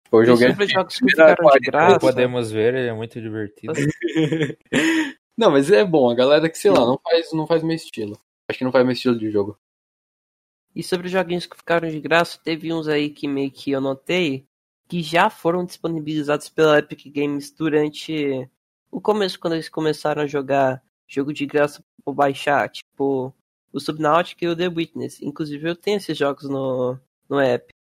[0.03, 0.49] Tipo, Eu joguei.
[0.49, 1.99] Sobre jogos que ficaram de graça.
[1.99, 3.73] Como podemos ver, ele é muito divertido.
[5.35, 6.11] Não, mas é bom.
[6.11, 8.19] A galera que, sei lá, não faz, não faz meu estilo.
[8.47, 9.57] Acho que não faz meu estilo de jogo.
[10.75, 13.81] E sobre os joguinhos que ficaram de graça, teve uns aí que meio que eu
[13.81, 14.45] notei
[14.87, 18.47] que já foram disponibilizados pela Epic Games durante
[18.93, 23.33] o começo, quando eles começaram a jogar jogo de graça por baixar, tipo
[23.71, 25.21] o Subnautica e o The Witness.
[25.21, 27.73] Inclusive eu tenho esses jogos no, no app.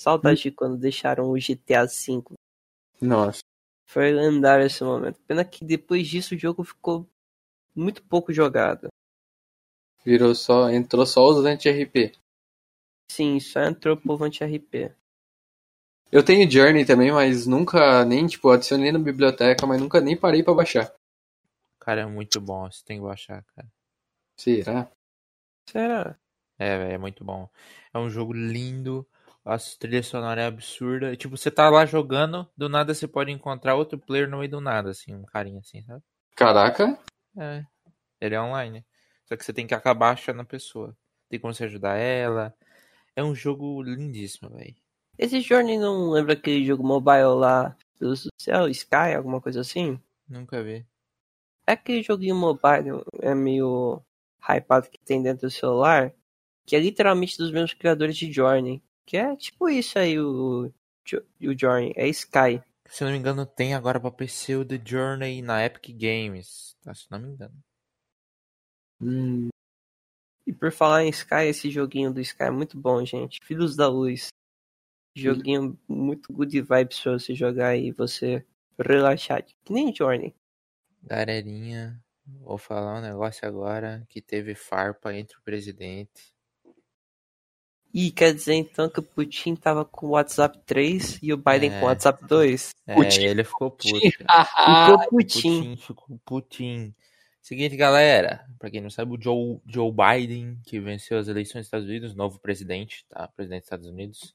[0.00, 2.22] Saudade de quando deixaram o GTA V.
[3.00, 3.40] Nossa.
[3.86, 5.20] Foi lendário esse momento.
[5.26, 7.04] Pena que depois disso o jogo ficou
[7.74, 8.88] muito pouco jogado.
[10.04, 10.70] Virou só.
[10.70, 12.12] Entrou só os anti-RP.
[13.10, 14.94] Sim, só entrou o povo anti-RP.
[16.12, 20.42] Eu tenho Journey também, mas nunca nem, tipo, adicionei na biblioteca, mas nunca nem parei
[20.42, 20.92] pra baixar.
[21.78, 22.68] Cara, é muito bom.
[22.70, 23.68] Você tem que baixar, cara.
[24.36, 24.90] Será?
[25.68, 26.18] Será?
[26.58, 27.48] É, velho, é muito bom.
[27.94, 29.06] É um jogo lindo.
[29.44, 31.16] A trilha sonora é absurda.
[31.16, 34.60] Tipo, você tá lá jogando, do nada você pode encontrar outro player no meio do
[34.60, 36.02] nada, assim, um carinha assim, sabe?
[36.34, 36.98] Caraca.
[37.38, 37.64] É.
[38.20, 38.84] Ele é online.
[39.26, 40.96] Só que você tem que acabar achando a pessoa.
[41.28, 42.52] Tem como você ajudar ela.
[43.14, 44.74] É um jogo lindíssimo, velho.
[45.22, 50.00] Esse Journey não lembra aquele jogo mobile lá do céu, Sky, alguma coisa assim?
[50.26, 50.86] Nunca vi.
[51.66, 54.02] É aquele joguinho mobile, é meio
[54.40, 56.10] hypado que tem dentro do celular,
[56.64, 58.82] que é literalmente dos mesmos criadores de Journey.
[59.04, 60.72] Que é tipo isso aí, o,
[61.12, 62.62] o Journey, é Sky.
[62.88, 66.74] Se não me engano, tem agora pra PC o The Journey na Epic Games.
[66.82, 66.94] Tá?
[66.94, 67.54] Se não me engano.
[69.02, 69.48] Hum,
[70.46, 73.38] E por falar em Sky, esse joguinho do Sky é muito bom, gente.
[73.44, 74.28] Filhos da Luz.
[75.14, 78.44] Joguinho muito good vibes pra você jogar e você
[78.78, 79.44] relaxar.
[79.64, 80.34] Que nem Journey.
[81.02, 86.32] Galerinha, vou falar um negócio agora que teve farpa entre o presidente.
[87.92, 91.72] E quer dizer então que o Putin tava com o WhatsApp 3 e o Biden
[91.72, 91.78] É.
[91.80, 92.70] com o WhatsApp 2?
[92.86, 93.22] É, Putin.
[93.22, 93.88] ele ficou puto.
[93.88, 94.26] Ficou
[94.94, 95.40] O Putin.
[95.42, 96.94] Putin ficou Putin.
[97.42, 101.66] Seguinte, galera, pra quem não sabe, o Joe, Joe Biden, que venceu as eleições dos
[101.66, 103.26] Estados Unidos, novo presidente, tá?
[103.26, 104.34] Presidente dos Estados Unidos,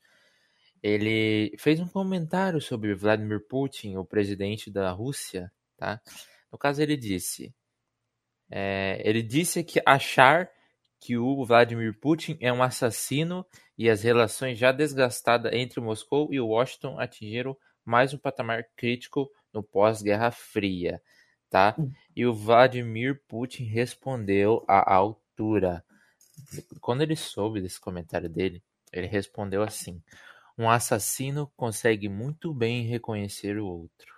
[0.86, 6.00] ele fez um comentário sobre Vladimir Putin, o presidente da Rússia, tá?
[6.52, 7.52] No caso, ele disse,
[8.52, 10.48] é, ele disse que achar
[11.00, 13.44] que o Vladimir Putin é um assassino
[13.76, 19.64] e as relações já desgastadas entre Moscou e Washington atingiram mais um patamar crítico no
[19.64, 21.02] pós-Guerra Fria,
[21.50, 21.76] tá?
[22.16, 25.84] E o Vladimir Putin respondeu à altura.
[26.80, 30.00] Quando ele soube desse comentário dele, ele respondeu assim:
[30.58, 34.14] Um assassino consegue muito bem reconhecer o outro.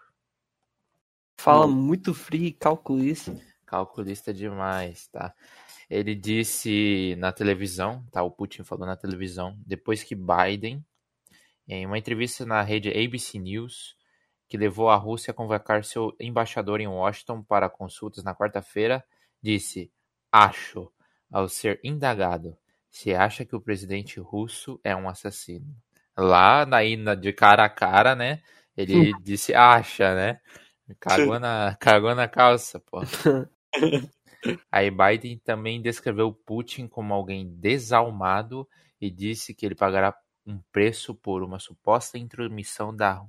[1.40, 3.36] Fala muito frio e calculista.
[3.66, 5.34] Calculista demais, tá?
[5.90, 8.22] Ele disse na televisão, tá?
[8.22, 10.86] O Putin falou na televisão, depois que Biden,
[11.68, 13.98] em uma entrevista na rede ABC News,
[14.48, 19.04] que levou a Rússia a convocar seu embaixador em Washington para consultas na quarta-feira,
[19.42, 19.92] disse:
[20.32, 20.92] Acho,
[21.32, 22.58] ao ser indagado,
[22.90, 25.76] se acha que o presidente russo é um assassino.
[26.18, 28.42] Lá na ina de cara a cara, né?
[28.76, 30.40] Ele disse acha, né?
[31.00, 33.02] Cagou na, cagou na calça, pô.
[34.72, 38.68] Aí Biden também descreveu Putin como alguém desalmado
[39.00, 43.22] e disse que ele pagará um preço por uma suposta intromissão da,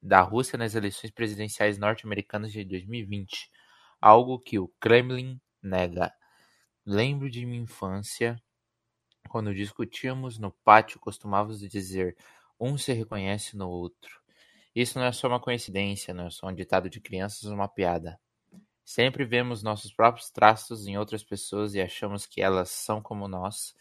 [0.00, 3.50] da Rússia nas eleições presidenciais norte-americanas de 2020,
[4.00, 6.12] algo que o Kremlin nega.
[6.84, 8.40] Lembro de minha infância,
[9.26, 12.16] quando discutíamos no pátio, costumávamos dizer:
[12.58, 14.20] um se reconhece no outro.
[14.74, 17.68] Isso não é só uma coincidência, não é só um ditado de crianças ou uma
[17.68, 18.20] piada.
[18.84, 23.74] Sempre vemos nossos próprios traços em outras pessoas e achamos que elas são como nós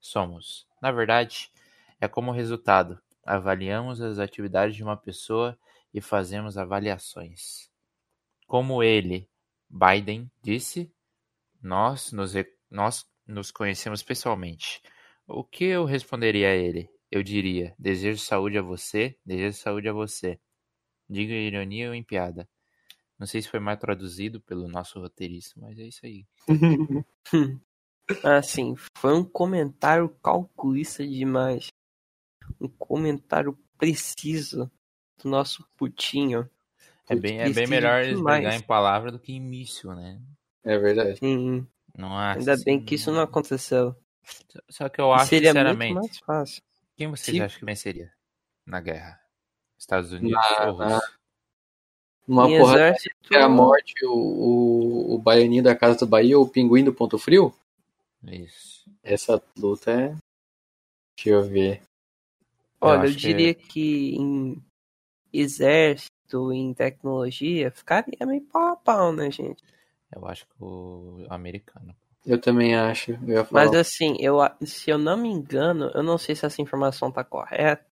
[0.00, 0.66] somos.
[0.80, 1.50] Na verdade,
[2.00, 3.00] é como resultado.
[3.24, 5.56] Avaliamos as atividades de uma pessoa
[5.92, 7.70] e fazemos avaliações.
[8.46, 9.28] Como ele,
[9.68, 10.90] Biden, disse,
[11.62, 12.32] nós nos,
[12.70, 14.82] nós nos conhecemos pessoalmente.
[15.26, 16.90] O que eu responderia a ele?
[17.10, 20.40] Eu diria: desejo saúde a você, desejo saúde a você.
[21.08, 22.48] Diga ironia ou em piada.
[23.18, 26.26] Não sei se foi mal traduzido pelo nosso roteirista, mas é isso aí.
[28.24, 31.68] assim, foi um comentário calculista demais.
[32.60, 34.70] Um comentário preciso
[35.22, 36.48] do nosso putinho.
[37.08, 40.20] É bem, é bem melhor eles pegar em palavra do que em míssil, né?
[40.62, 41.18] É verdade.
[41.18, 41.66] Sim.
[41.98, 43.94] Não acho, Ainda bem que isso não aconteceu.
[44.70, 46.62] Só que eu acho, seria sinceramente, muito mais fácil.
[46.96, 47.42] quem vocês Sim.
[47.42, 48.12] acham que venceria
[48.64, 49.20] na guerra?
[49.76, 51.18] Estados Unidos Na- ou Rússia?
[52.26, 56.38] Uma Em porrada exército, é a morte, o, o, o baianinho da Casa do Bahia,
[56.38, 57.52] o pinguim do Ponto Frio.
[58.22, 58.88] Isso.
[59.02, 60.08] Essa luta é.
[61.16, 61.80] Deixa eu ver.
[62.80, 64.62] Eu Olha, eu que- diria que em
[65.32, 69.62] exército, em tecnologia, ficaria meio pau a pau, né, gente?
[70.14, 71.94] Eu acho que o americano.
[72.24, 73.12] Eu também acho.
[73.26, 73.46] Eu.
[73.50, 77.22] Mas assim, eu, se eu não me engano, eu não sei se essa informação tá
[77.24, 77.86] correta.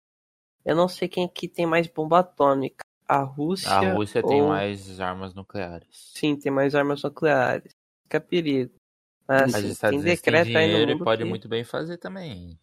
[0.64, 2.84] Eu não sei quem aqui tem mais bomba atômica.
[3.08, 3.70] A Rússia.
[3.70, 5.88] A Rússia tem ou- mais armas nucleares.
[6.14, 7.72] Sim, tem mais armas nucleares.
[8.04, 8.72] Fica perigo.
[9.26, 11.48] Mas, Mas assim, tem Unidos têm decreto aí no dinheiro e mundo pode que- muito
[11.48, 12.58] bem fazer também.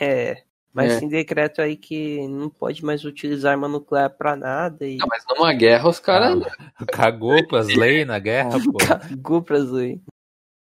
[0.00, 0.44] É.
[0.72, 1.00] Mas É.
[1.00, 5.24] tem decreto aí que não pode mais utilizar arma nuclear pra nada e Não, mas
[5.28, 6.40] numa guerra os caras.
[6.76, 8.78] Ah, Cagou com as leis na guerra, pô.
[8.78, 9.98] cagou pras leis.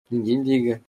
[0.10, 0.84] Ninguém liga.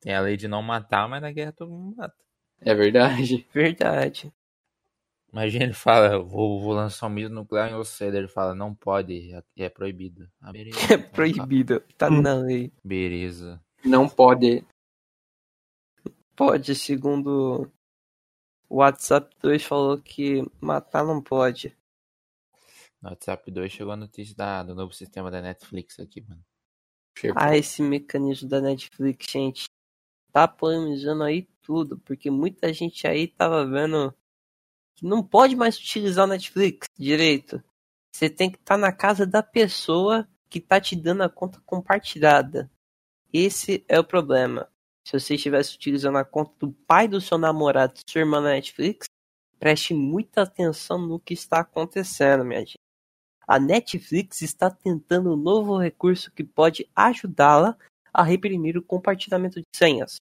[0.00, 2.14] Tem a lei de não matar, mas na guerra todo mundo mata.
[2.60, 3.46] É verdade.
[3.54, 4.32] Verdade.
[5.32, 8.06] Imagina ele fala, vou, vou lançar um míssil nuclear em você.
[8.06, 10.28] Ele fala, não pode, é, é proibido.
[10.40, 10.76] Ah, beleza.
[10.92, 11.80] É proibido.
[11.96, 12.72] Tá na lei.
[12.82, 13.60] Beleza.
[13.84, 14.64] Não pode.
[16.34, 17.70] Pode, segundo
[18.70, 21.76] o WhatsApp 2 falou que matar não pode.
[23.02, 26.44] No WhatsApp 2 chegou a notícia da, do novo sistema da Netflix aqui, mano.
[27.16, 29.64] Tipo, Ah, esse mecanismo da Netflix, gente,
[30.32, 34.14] tá polemizando aí tudo, porque muita gente aí tava vendo
[34.94, 37.60] que não pode mais utilizar o Netflix direito.
[38.14, 42.70] Você tem que estar na casa da pessoa que tá te dando a conta compartilhada.
[43.32, 44.70] Esse é o problema.
[45.06, 49.06] Se você estivesse utilizando a conta do pai do seu namorado, sua irmã na Netflix,
[49.58, 52.78] preste muita atenção no que está acontecendo, minha gente.
[53.46, 57.76] A Netflix está tentando um novo recurso que pode ajudá-la
[58.12, 60.16] a reprimir o compartilhamento de senhas.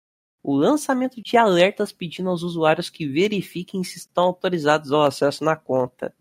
[0.43, 5.55] O lançamento de alertas pedindo aos usuários que verifiquem se estão autorizados ao acesso na
[5.55, 6.13] conta.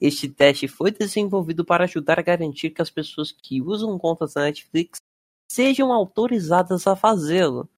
[0.00, 4.42] Este teste foi desenvolvido para ajudar a garantir que as pessoas que usam contas da
[4.42, 4.98] Netflix
[5.50, 7.68] sejam autorizadas a fazê-lo,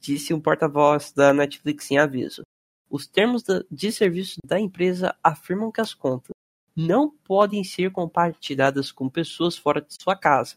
[0.00, 2.42] disse um porta-voz da Netflix em aviso.
[2.88, 6.30] Os termos de serviço da empresa afirmam que as contas
[6.74, 10.56] não podem ser compartilhadas com pessoas fora de sua casa.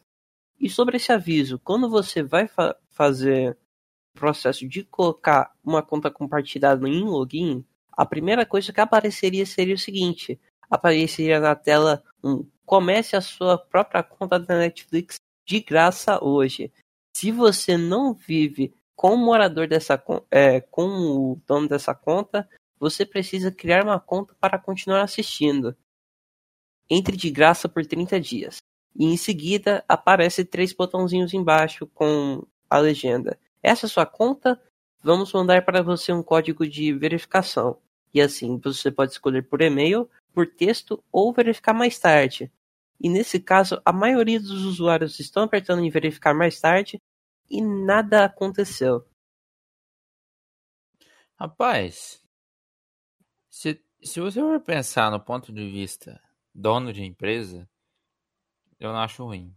[0.59, 3.57] E sobre esse aviso, quando você vai fa- fazer
[4.15, 9.75] o processo de colocar uma conta compartilhada em login, a primeira coisa que apareceria seria
[9.75, 16.23] o seguinte: apareceria na tela um comece a sua própria conta da Netflix de graça
[16.23, 16.71] hoje.
[17.15, 20.01] Se você não vive com o morador dessa
[20.31, 22.47] é, com o dono dessa conta,
[22.79, 25.75] você precisa criar uma conta para continuar assistindo.
[26.89, 28.57] Entre de graça por 30 dias.
[28.95, 33.39] E em seguida aparece três botãozinhos embaixo com a legenda.
[33.61, 34.61] Essa é sua conta?
[35.01, 37.77] Vamos mandar para você um código de verificação.
[38.13, 42.51] E assim você pode escolher por e-mail, por texto ou verificar mais tarde.
[42.99, 47.01] E nesse caso, a maioria dos usuários estão apertando em verificar mais tarde,
[47.49, 49.07] e nada aconteceu.
[51.35, 52.23] Rapaz,
[53.49, 56.21] se, se você for pensar no ponto de vista
[56.53, 57.69] dono de empresa,
[58.79, 59.55] eu não acho ruim.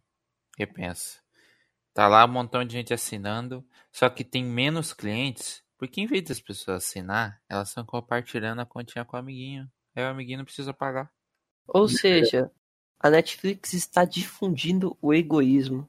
[0.58, 1.20] Repensa.
[1.92, 6.24] Tá lá um montão de gente assinando, só que tem menos clientes, porque em vez
[6.24, 9.70] das pessoas assinar, elas estão compartilhando a continha com o amiguinho.
[9.94, 11.10] Aí o amiguinho não precisa pagar.
[11.66, 12.50] Ou seja,
[13.00, 15.88] a Netflix está difundindo o egoísmo.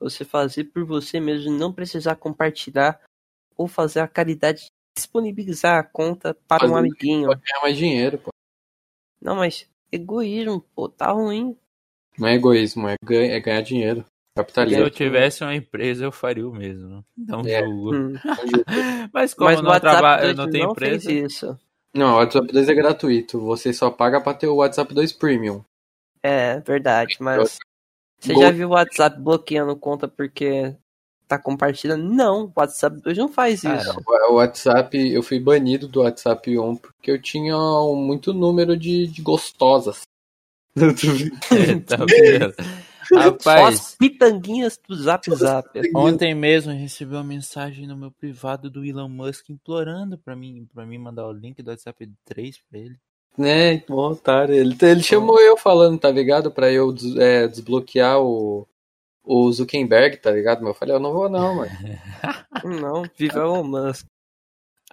[0.00, 2.98] Você fazer por você mesmo, não precisar compartilhar
[3.56, 7.28] ou fazer a caridade disponibilizar a conta para um amiguinho.
[7.28, 8.30] Pode ganhar mais dinheiro, pô.
[9.20, 11.56] Não, mas egoísmo, pô, tá ruim.
[12.18, 14.00] Não é egoísmo, é ganhar, é ganhar dinheiro.
[14.00, 14.90] Se eu Capitalismo.
[14.90, 17.04] tivesse uma empresa, eu faria o mesmo.
[17.16, 17.60] Não É.
[17.60, 17.94] julgo.
[17.94, 18.14] Hum.
[19.12, 19.70] Mas como Mas não,
[20.18, 21.10] eu 2 não tenho não empresa.
[21.10, 21.58] fez isso.
[21.94, 23.40] Não, o WhatsApp 2 é gratuito.
[23.40, 25.62] Você só paga pra ter o WhatsApp 2 Premium.
[26.22, 27.58] É, verdade, mas
[28.20, 30.76] você Go- já viu o WhatsApp bloqueando conta porque
[31.26, 32.04] tá compartilhando?
[32.04, 34.00] Não, o WhatsApp 2 não faz Ah, isso.
[34.28, 39.06] O WhatsApp, eu fui banido do WhatsApp On porque eu tinha um muito número de,
[39.06, 40.02] de gostosas.
[40.76, 42.54] É, tá vendo?
[43.10, 45.68] Só Rapaz, as pitanguinhas do Zap Zap.
[45.96, 50.68] ontem mesmo eu recebi uma mensagem no meu privado do Elon Musk implorando pra mim,
[50.72, 52.96] pra mim mandar o link do WhatsApp 3 pra ele.
[53.36, 54.54] Né, um otário.
[54.54, 56.50] Ele, ele chamou eu falando, tá ligado?
[56.50, 58.66] Pra eu des- é, desbloquear o,
[59.24, 60.60] o Zuckerberg, tá ligado?
[60.60, 61.70] Mas eu falei, eu não vou não, mano.
[62.64, 64.04] Não, viva Elon Musk.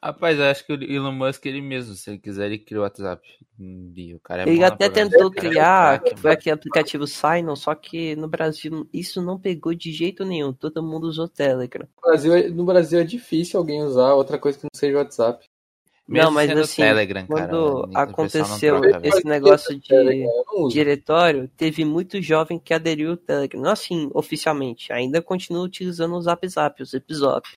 [0.02, 2.84] Rapaz, eu acho que o Elon Musk ele mesmo, se ele quiser, ele criou o
[2.84, 3.28] WhatsApp.
[3.60, 7.74] E o cara é Ele bom até tentou criar, que foi aquele aplicativo Sinon, só
[7.74, 10.54] que no Brasil isso não pegou de jeito nenhum.
[10.54, 11.88] Todo mundo usou Telegram.
[11.96, 15.00] No Brasil, é- no Brasil é difícil alguém usar outra coisa que não seja o
[15.00, 15.44] WhatsApp.
[16.08, 19.94] Mesmo Não, mas sendo assim, Telegram, cara, Quando não aconteceu troca, esse negócio de
[20.24, 20.74] não uso.
[20.74, 23.62] diretório, teve muito jovem que aderiu ao Telegram.
[23.62, 24.94] Não assim, oficialmente.
[24.94, 27.50] Ainda continua utilizando o Zap Zap, o Zip Zop.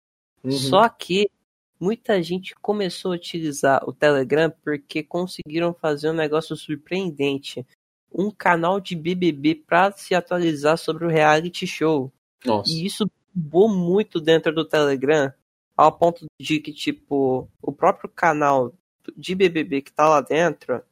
[0.42, 0.50] Uhum.
[0.50, 1.30] Só que
[1.78, 7.64] muita gente começou a utilizar o Telegram porque conseguiram fazer um negócio surpreendente.
[8.12, 12.12] Um canal de BBB para se atualizar sobre o reality show.
[12.44, 12.68] Nossa.
[12.72, 15.32] E isso bombou muito dentro do Telegram,
[15.80, 18.74] ao ponto de que, tipo, o próprio canal
[19.16, 20.84] de BBB que tá lá dentro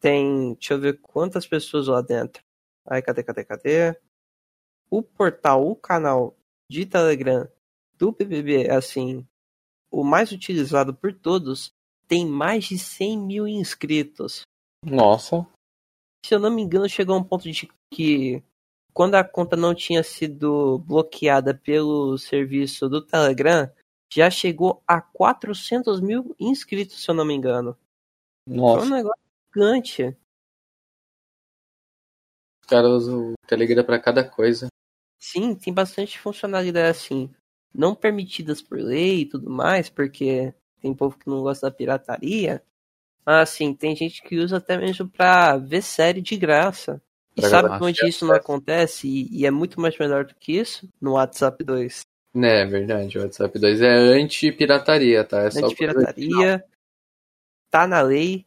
[0.00, 2.42] tem, deixa eu ver quantas pessoas lá dentro.
[2.86, 4.00] Aí, cadê, cadê, cadê?
[4.88, 6.34] O portal, o canal
[6.70, 7.46] de Telegram
[7.98, 9.26] do BBB, assim,
[9.90, 11.70] o mais utilizado por todos,
[12.08, 14.40] tem mais de 100 mil inscritos
[14.82, 15.46] Nossa.
[16.24, 18.42] se eu não me engano, chegou a um ponto de que
[18.94, 23.70] quando a conta não tinha sido bloqueada pelo serviço do Telegram,
[24.14, 27.76] já chegou a 400 mil inscritos, se eu não me engano.
[28.46, 28.90] Foi um Nossa.
[28.90, 29.20] negócio
[29.52, 30.16] gigante.
[32.60, 34.68] Os caras usam o Telegram pra cada coisa.
[35.18, 37.34] Sim, tem bastante funcionalidade assim,
[37.74, 42.62] não permitidas por lei e tudo mais, porque tem povo que não gosta da pirataria.
[43.26, 47.02] Mas assim, tem gente que usa até mesmo pra ver série de graça.
[47.36, 49.08] E Pra sabe onde isso não acontece?
[49.08, 50.88] E, e é muito mais melhor do que isso?
[51.00, 52.02] No WhatsApp 2.
[52.34, 53.16] Né, é verdade.
[53.16, 55.42] O WhatsApp 2 é anti-pirataria, tá?
[55.42, 56.64] É só Anti-pirataria,
[57.70, 58.44] tá na lei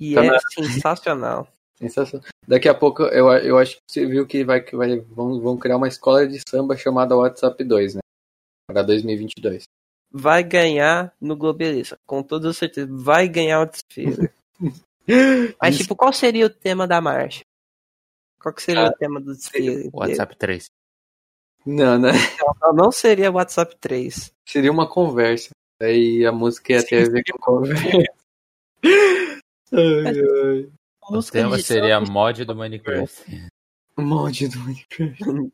[0.00, 1.46] e Tá é na- sensacional.
[1.76, 2.26] Sensacional.
[2.48, 5.58] Daqui a pouco eu, eu acho que você viu que vai, que vai vão, vão
[5.58, 8.00] criar uma escola de samba chamada WhatsApp 2, né?
[8.66, 9.64] Para 2022.
[10.10, 12.88] Vai ganhar no Globeleza, com toda certeza.
[12.90, 14.30] Vai ganhar o desfile.
[15.60, 15.82] Mas, Isso.
[15.82, 17.44] tipo, qual seria o tema da marcha?
[18.40, 19.90] Qual que seria Ah, o tema do desfile?
[19.92, 20.64] O WhatsApp 3.
[21.66, 22.12] Não, né?
[22.62, 24.32] Não, não seria WhatsApp 3.
[24.46, 25.50] Seria uma conversa.
[25.82, 27.82] Aí a música ia ter a ver com conversa.
[29.72, 30.70] ai, ai.
[31.08, 33.48] O Música tema seria mod do Minecraft.
[33.96, 35.52] Mod do Minecraft.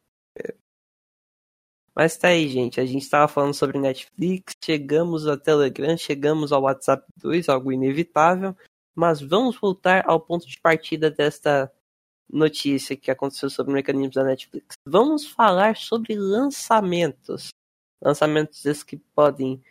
[1.94, 2.80] Mas tá aí, gente.
[2.80, 8.56] A gente tava falando sobre Netflix, chegamos ao Telegram, chegamos ao WhatsApp 2, algo inevitável.
[8.94, 11.70] Mas vamos voltar ao ponto de partida desta
[12.32, 14.74] notícia que aconteceu sobre mecanismos da Netflix.
[14.86, 17.50] Vamos falar sobre lançamentos.
[18.00, 19.62] Lançamentos esses que podem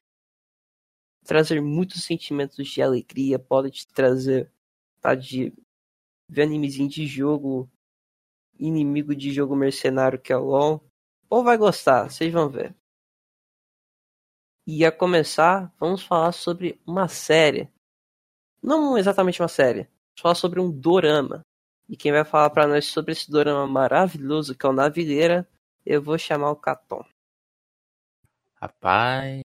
[1.26, 4.52] trazer muitos sentimentos de alegria, podem te trazer
[5.02, 5.54] tá, de
[6.30, 7.70] ver animezinho de jogo,
[8.58, 10.84] inimigo de jogo mercenário que é o LoL.
[11.30, 12.76] Ou vai gostar, vocês vão ver.
[14.68, 17.70] E a começar, vamos falar sobre uma série.
[18.62, 19.90] Não exatamente uma série,
[20.20, 21.42] falar sobre um dorama.
[21.92, 25.46] E quem vai falar pra nós sobre esse dorama maravilhoso que é o Navileira,
[25.86, 27.04] eu vou chamar o Caton.
[28.56, 29.42] Rapaz.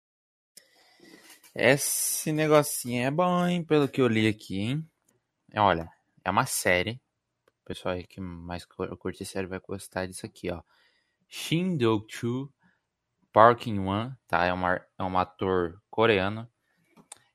[1.52, 3.64] Esse negocinho é bom, hein?
[3.64, 4.88] Pelo que eu li aqui, hein?
[5.50, 5.90] É, Olha,
[6.24, 7.00] é uma série.
[7.48, 10.62] O pessoal aí que mais cur- curte série vai gostar disso aqui, ó.
[11.28, 12.48] Shindoku
[13.32, 14.44] Park In-wan, tá?
[14.44, 16.48] É, uma, é um ator coreano.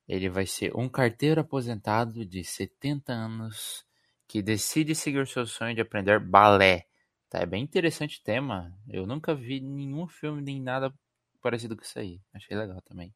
[0.07, 3.85] Ele vai ser um carteiro aposentado de 70 anos
[4.31, 6.85] que decide seguir seu sonho de aprender balé.
[7.29, 8.73] Tá, é bem interessante o tema.
[8.87, 10.93] Eu nunca vi nenhum filme nem nada
[11.41, 12.21] parecido com isso aí.
[12.33, 13.13] Achei legal também.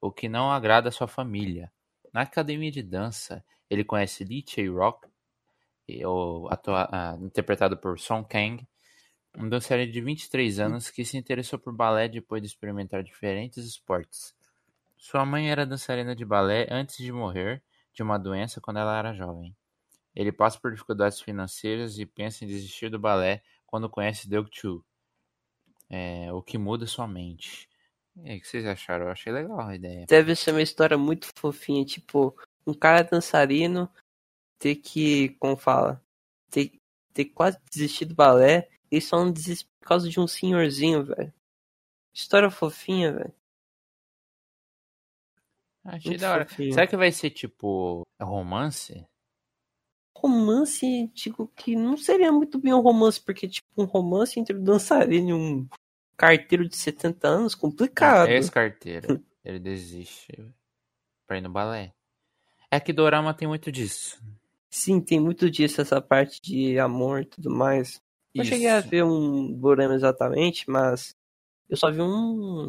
[0.00, 1.72] O que não agrada a sua família.
[2.12, 5.08] Na academia de dança, ele conhece Lee Chae-rock,
[6.04, 8.64] o atua, uh, interpretado por Song Kang,
[9.36, 14.32] um dançarino de 23 anos que se interessou por balé depois de experimentar diferentes esportes.
[14.96, 19.12] Sua mãe era dançarina de balé antes de morrer de uma doença quando ela era
[19.12, 19.52] jovem.
[20.16, 24.82] Ele passa por dificuldades financeiras e pensa em desistir do balé quando conhece Doug Chu,
[25.90, 27.68] é, o que muda sua mente.
[28.16, 29.04] E aí, o que vocês acharam?
[29.04, 30.06] Eu achei legal a ideia.
[30.06, 32.34] Deve ser uma história muito fofinha, tipo,
[32.66, 33.92] um cara dançarino
[34.58, 36.02] ter que, como fala,
[36.50, 36.80] ter,
[37.12, 41.32] ter quase desistido do balé e só não desiste por causa de um senhorzinho, velho.
[42.14, 43.34] História fofinha, velho.
[45.84, 46.46] Achei muito da hora.
[46.46, 46.72] Fofinho.
[46.72, 49.06] Será que vai ser tipo romance?
[50.20, 54.62] Romance, digo que não seria muito bem um romance, porque, tipo, um romance entre um
[54.62, 55.68] dançarino e um
[56.16, 58.28] carteiro de 70 anos, complicado.
[58.28, 60.32] esse carteiro, ele desiste
[61.26, 61.92] pra ir no balé.
[62.70, 64.20] É que Dorama tem muito disso.
[64.70, 68.00] Sim, tem muito disso, essa parte de amor e tudo mais.
[68.34, 71.14] Não cheguei a ver um Dorama exatamente, mas
[71.68, 72.66] eu só vi um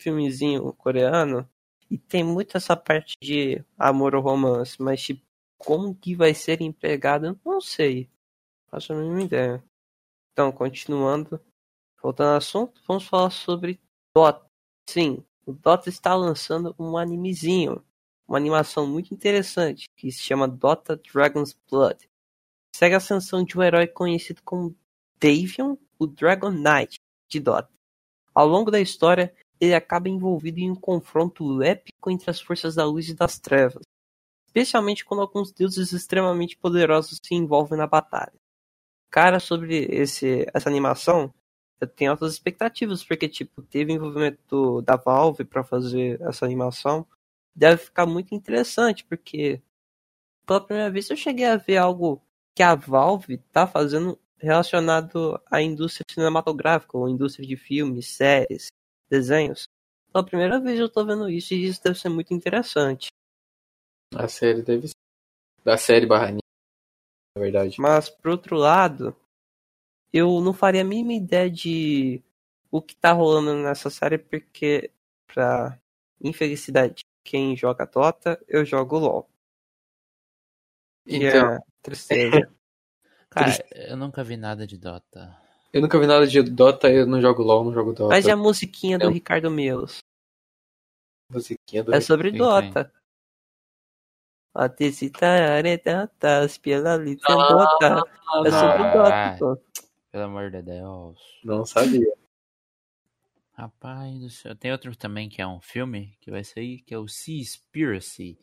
[0.00, 1.48] filmezinho coreano
[1.90, 5.22] e tem muito essa parte de amor ou romance, mas tipo,
[5.60, 8.08] como que vai ser empregado, não sei.
[8.70, 9.62] Faço a mínima ideia.
[10.32, 11.38] Então, continuando,
[12.02, 13.78] voltando ao assunto, vamos falar sobre
[14.14, 14.46] Dota.
[14.88, 17.84] Sim, o Dota está lançando um animezinho,
[18.26, 22.08] uma animação muito interessante, que se chama Dota Dragon's Blood.
[22.74, 24.74] Segue a ascensão de um herói conhecido como
[25.20, 26.98] Davion, o Dragon Knight
[27.28, 27.70] de Dota.
[28.34, 32.86] Ao longo da história, ele acaba envolvido em um confronto épico entre as forças da
[32.86, 33.82] luz e das trevas,
[34.50, 38.34] especialmente quando alguns deuses extremamente poderosos se envolvem na batalha.
[39.10, 41.32] Cara, sobre esse, essa animação,
[41.80, 47.06] eu tenho altas expectativas, porque tipo, teve envolvimento da Valve para fazer essa animação.
[47.54, 49.62] Deve ficar muito interessante, porque
[50.46, 52.20] pela primeira vez eu cheguei a ver algo
[52.54, 58.68] que a Valve tá fazendo relacionado à indústria cinematográfica, ou indústria de filmes, séries,
[59.08, 59.64] desenhos.
[60.12, 63.10] Pela primeira vez eu tô vendo isso e isso deve ser muito interessante.
[64.14, 64.94] A série deve ser.
[65.64, 66.40] Da série barra na
[67.36, 67.76] verdade.
[67.78, 69.14] Mas, por outro lado,
[70.12, 72.22] eu não faria a mínima ideia de
[72.70, 74.90] o que tá rolando nessa série, porque,
[75.26, 75.78] pra
[76.20, 79.30] infelicidade quem joga Dota, eu jogo LOL.
[81.06, 81.54] Então.
[81.54, 82.50] É tristeza.
[83.30, 85.36] Cara, eu nunca vi nada de Dota.
[85.72, 88.08] Eu nunca vi nada de Dota, eu não jogo LOL, não jogo Dota.
[88.08, 89.98] Mas é a musiquinha do Ricardo Meus.
[91.30, 92.92] Musiquinha do É sobre Dota.
[94.54, 98.02] Atecitaretatas pela litrandota.
[98.28, 99.56] Ah, é sobre Dota, pô.
[100.10, 101.18] Pelo amor de Deus.
[101.44, 102.12] Não sabia.
[103.52, 104.56] Rapaz do céu.
[104.56, 108.36] Tem outro também que é um filme que vai sair, que é o Seaspiracy.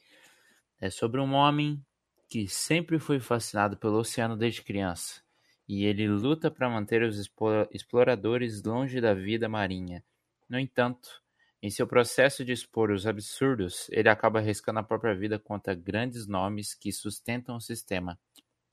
[0.79, 1.83] É sobre um homem
[2.29, 5.21] que sempre foi fascinado pelo oceano desde criança.
[5.67, 7.29] E ele luta para manter os
[7.71, 10.01] exploradores longe da vida marinha.
[10.47, 11.21] No entanto,
[11.67, 16.25] em seu processo de expor os absurdos, ele acaba arriscando a própria vida contra grandes
[16.25, 18.17] nomes que sustentam o sistema.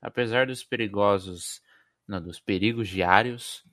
[0.01, 1.61] Apesar dos perigosos,
[2.07, 3.65] não, dos perigos diários,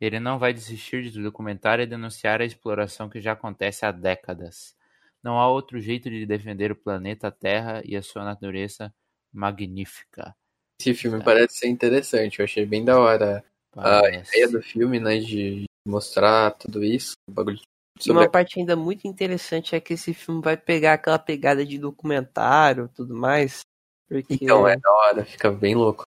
[0.00, 4.74] ele não vai desistir de documentar e denunciar a exploração que já acontece há décadas.
[5.22, 8.94] Não há outro jeito de defender o planeta Terra e a sua natureza
[9.30, 10.34] magnífica.
[10.80, 11.22] Esse filme é.
[11.22, 14.16] parece ser interessante, eu achei bem da hora parece.
[14.16, 17.60] a ideia do filme, né, de mostrar tudo isso, o bagulho
[18.02, 21.78] e uma parte ainda muito interessante é que esse filme vai pegar aquela pegada de
[21.78, 23.60] documentário tudo mais.
[24.08, 24.34] Porque...
[24.34, 26.04] Então, é da hora, fica bem louco.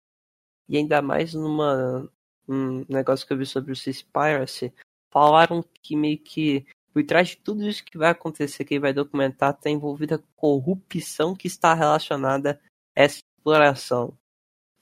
[0.68, 2.11] E ainda mais numa
[2.49, 4.72] um negócio que eu vi sobre o Seaspiracy,
[5.11, 8.93] falaram que meio que por trás de tudo isso que vai acontecer, que ele vai
[8.93, 12.61] documentar, está envolvida corrupção que está relacionada
[12.97, 14.16] a essa exploração.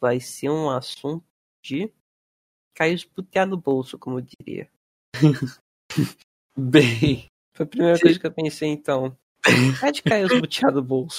[0.00, 1.24] Vai ser um assunto
[1.62, 1.92] de
[2.74, 4.70] cair os putear no bolso, como eu diria.
[6.56, 7.26] Bem.
[7.54, 9.16] Foi a primeira coisa que eu pensei, então.
[9.82, 11.18] É de cair os buteados do bolso.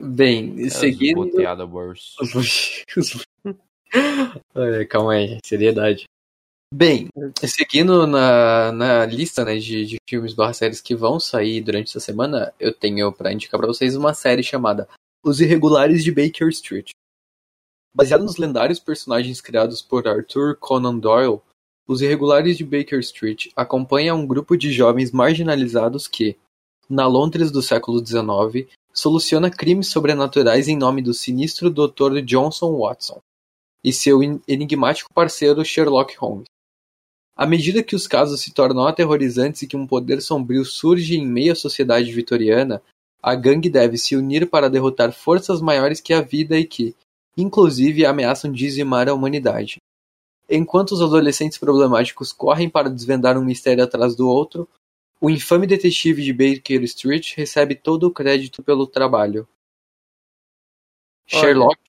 [0.00, 1.24] Bem, é, seguindo.
[1.24, 2.16] Buteado bolso.
[4.54, 6.04] Olha, calma aí, seriedade.
[6.74, 7.08] Bem,
[7.46, 12.00] seguindo na, na lista né, de, de filmes barra séries que vão sair durante essa
[12.00, 14.88] semana, eu tenho para indicar para vocês uma série chamada
[15.22, 16.90] Os Irregulares de Baker Street.
[17.94, 21.42] Baseado nos lendários personagens criados por Arthur Conan Doyle,
[21.92, 26.38] Os Irregulares de Baker Street acompanha um grupo de jovens marginalizados que,
[26.88, 32.22] na Londres do século XIX, soluciona crimes sobrenaturais em nome do sinistro Dr.
[32.24, 33.20] Johnson Watson
[33.84, 36.46] e seu enigmático parceiro Sherlock Holmes.
[37.36, 41.26] À medida que os casos se tornam aterrorizantes e que um poder sombrio surge em
[41.26, 42.82] meio à sociedade vitoriana,
[43.22, 46.96] a gangue deve se unir para derrotar forças maiores que a vida e que,
[47.36, 49.76] inclusive, ameaçam dizimar a humanidade.
[50.54, 54.68] Enquanto os adolescentes problemáticos correm para desvendar um mistério atrás do outro,
[55.18, 59.48] o infame detetive de Baker Street recebe todo o crédito pelo trabalho.
[61.32, 61.80] Olha, Sherlock.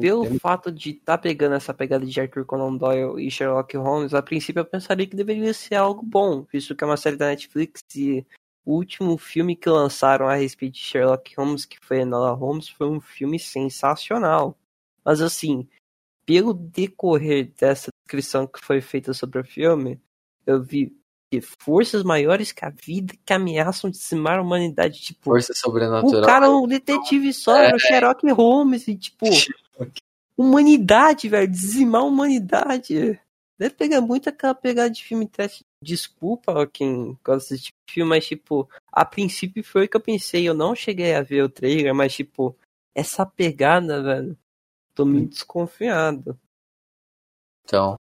[0.00, 4.14] Pelo fato de estar tá pegando essa pegada de Arthur Conan Doyle e Sherlock Holmes,
[4.14, 7.26] a princípio eu pensaria que deveria ser algo bom, visto que é uma série da
[7.26, 8.24] Netflix e
[8.64, 12.86] o último filme que lançaram a respeito de Sherlock Holmes, que foi Enola Holmes, foi
[12.86, 14.56] um filme sensacional.
[15.04, 15.68] Mas assim,
[16.26, 20.00] pelo decorrer dessa descrição que foi feita sobre o filme,
[20.46, 20.96] eu vi
[21.40, 25.00] forças maiores que a vida que ameaçam dizimar a humanidade.
[25.00, 26.22] Tipo, Força sobrenatural.
[26.22, 29.26] o cara um detetive só, é o Sherlock Holmes, e tipo,
[30.36, 33.18] humanidade, velho, dizimar a humanidade.
[33.58, 35.62] Deve pegar muito aquela pegada de filme trash.
[35.82, 40.00] Desculpa quem gosta desse tipo de filme, mas tipo, a princípio foi o que eu
[40.00, 40.48] pensei.
[40.48, 42.56] Eu não cheguei a ver o trailer, mas tipo,
[42.94, 44.36] essa pegada, velho,
[44.94, 46.38] tô muito desconfiado.
[47.64, 47.96] Então,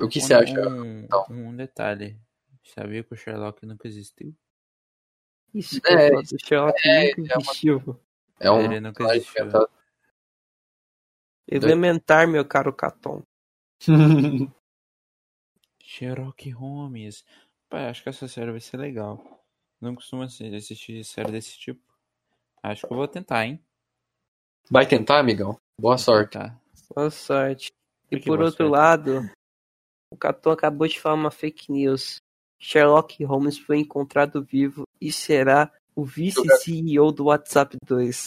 [0.00, 0.68] o que um, você acha?
[0.68, 1.26] Um, Então.
[1.30, 2.18] um detalhe.
[2.64, 4.34] Sabia que o Sherlock nunca existiu?
[5.52, 8.00] Isso É, eu falo, o Sherlock é, nunca é uma- existiu.
[8.40, 9.42] É um Ele nunca existiu.
[9.44, 9.70] inventado.
[11.48, 13.22] Elementar, meu caro Caton.
[15.82, 17.24] Sherlock Holmes.
[17.68, 19.22] Pai, acho que essa série vai ser legal.
[19.80, 21.82] Não costumo assi- assistir série desse tipo.
[22.62, 23.62] Acho que eu vou tentar, hein?
[24.70, 25.60] Vai tentar, amigão?
[25.82, 26.38] Boa sorte.
[26.38, 26.56] Tá.
[26.94, 27.72] Boa sorte.
[28.08, 28.78] E Por que por boa outro sorte?
[28.78, 29.30] lado,
[30.12, 32.18] o Caton acabou de falar uma fake news.
[32.56, 38.26] Sherlock Holmes foi encontrado vivo e será o vice-CEO do WhatsApp 2.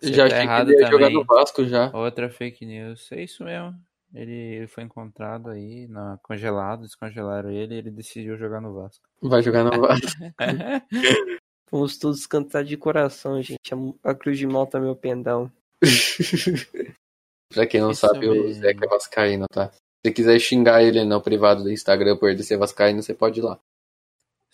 [0.00, 1.96] Você já tá achei que errado ele ia jogar no Vasco já.
[1.96, 3.12] Outra fake news.
[3.12, 3.72] É isso mesmo.
[4.12, 9.08] Ele, ele foi encontrado aí, na, congelado, descongelaram ele e ele decidiu jogar no Vasco.
[9.22, 10.06] Vai jogar no Vasco.
[11.70, 13.60] Vamos todos cantar de coração, gente.
[13.72, 15.52] A, a Cruz de Malta é meu pendão.
[17.52, 18.52] pra quem não Isso sabe, o mesmo.
[18.54, 19.70] Zeca é vascaíno, tá?
[20.04, 23.42] Se quiser xingar ele no privado do Instagram por ele ser vascaíno, você pode ir
[23.42, 23.58] lá.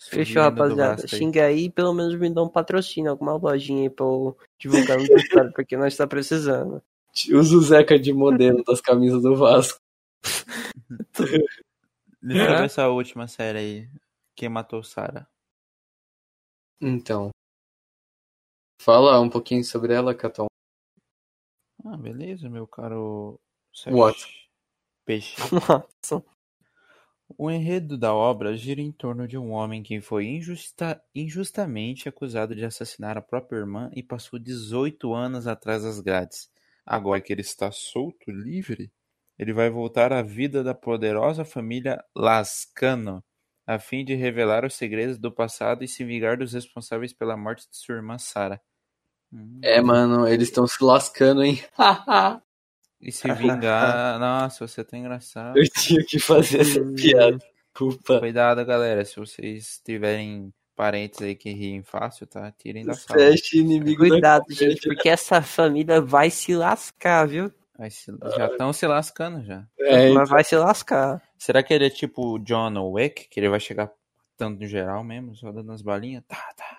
[0.09, 1.07] Fechou, rapaziada.
[1.07, 4.97] Xinga aí e pelo menos me dá um patrocínio, alguma lojinha aí pra eu divulgar
[4.97, 6.81] no Instagram, porque nós tá precisando.
[7.31, 9.79] Usa o Zeca de modelo das camisas do Vasco.
[12.21, 13.89] Deixa eu ver essa última série aí.
[14.35, 15.27] Quem matou Sarah?
[16.81, 17.29] Então.
[18.81, 20.47] Fala um pouquinho sobre ela, Caton.
[21.85, 23.39] Ah, beleza, meu caro.
[23.87, 24.15] What?
[25.05, 25.35] Peixe.
[25.51, 26.23] Nossa.
[27.37, 32.55] O enredo da obra gira em torno de um homem que foi injusta- injustamente acusado
[32.55, 36.49] de assassinar a própria irmã e passou 18 anos atrás das grades.
[36.85, 38.91] Agora que ele está solto, livre,
[39.37, 43.23] ele vai voltar à vida da poderosa família Lascano,
[43.65, 47.69] a fim de revelar os segredos do passado e se vingar dos responsáveis pela morte
[47.69, 48.61] de sua irmã Sarah.
[49.33, 49.59] Hum.
[49.61, 51.61] É, mano, eles estão se lascando, hein?
[53.01, 54.19] E se vingar.
[54.19, 55.57] Nossa, você tá engraçado.
[55.57, 57.37] Eu tinha que fazer essa piada.
[57.73, 58.19] Desculpa.
[58.19, 59.03] Cuidado, galera.
[59.03, 62.51] Se vocês tiverem parentes aí que riem fácil, tá?
[62.51, 63.19] Tirem da sala.
[63.19, 67.51] Sete inimigo Cuidado, da gente, porque essa família vai se lascar, viu?
[67.77, 69.65] Vai se- Já estão se lascando já.
[69.79, 71.21] É, Mas vai se lascar.
[71.37, 73.27] Será que ele é tipo o John Wick?
[73.27, 73.91] Que ele vai chegar
[74.37, 76.23] tanto no geral mesmo, só dando as balinhas?
[76.27, 76.72] Tá, tá.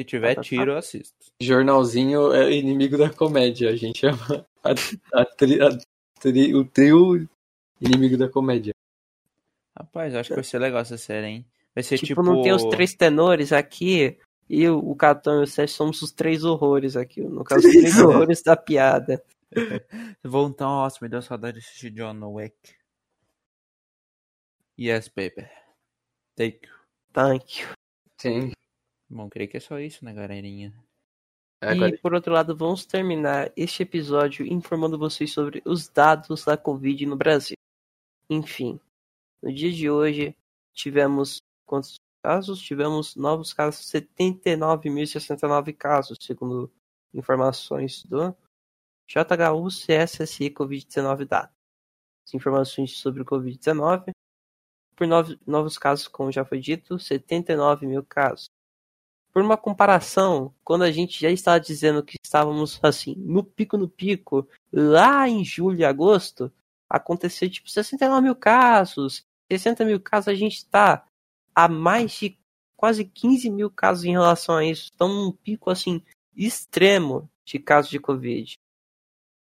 [0.00, 0.48] Se tiver Tá, tá, tá.
[0.48, 1.14] tiro, eu assisto.
[1.38, 3.68] jornalzinho é inimigo da comédia.
[3.68, 4.70] A gente chama a,
[5.20, 5.68] a tri- a
[6.18, 7.28] tri- o trio
[7.78, 8.72] inimigo da comédia.
[9.76, 11.46] Rapaz, acho que vai ser legal essa série, hein?
[11.74, 12.22] Vai ser Tipo, tipo.
[12.22, 14.18] não tem os três tenores aqui.
[14.48, 17.20] E o, o Catão e o Sérgio somos os três horrores aqui.
[17.20, 19.22] No caso, os três horrores da piada.
[20.24, 22.56] Vão tão nossa, me deu saudade de assistir John Wick.
[24.78, 25.46] Yes, baby.
[26.36, 26.72] Take you.
[27.12, 27.68] Thank you.
[28.18, 28.52] Sim.
[29.10, 30.72] Bom, creio que é só isso, né, galerinha?
[31.60, 36.56] É, E por outro lado, vamos terminar este episódio informando vocês sobre os dados da
[36.56, 37.56] Covid no Brasil.
[38.30, 38.78] Enfim,
[39.42, 40.36] no dia de hoje
[40.72, 42.62] tivemos quantos casos?
[42.62, 46.72] Tivemos novos casos, 79.069 casos, segundo
[47.12, 48.32] informações do
[49.08, 51.52] JHU CSSI Covid-19 Data.
[52.24, 54.12] As informações sobre o Covid-19,
[54.94, 55.06] por
[55.44, 58.48] novos casos, como já foi dito, 79 mil casos.
[59.32, 63.88] Por uma comparação, quando a gente já estava dizendo que estávamos assim, no pico no
[63.88, 66.52] pico, lá em julho e agosto,
[66.88, 71.06] acontecer tipo 69 mil casos, 60 mil casos, a gente está
[71.54, 72.38] a mais de
[72.76, 74.84] quase 15 mil casos em relação a isso.
[74.84, 76.02] Estão num pico assim
[76.34, 78.56] extremo de casos de Covid.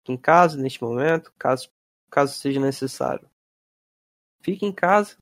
[0.07, 1.69] em casa neste momento, caso,
[2.09, 3.29] caso seja necessário.
[4.41, 5.17] Fique em casa,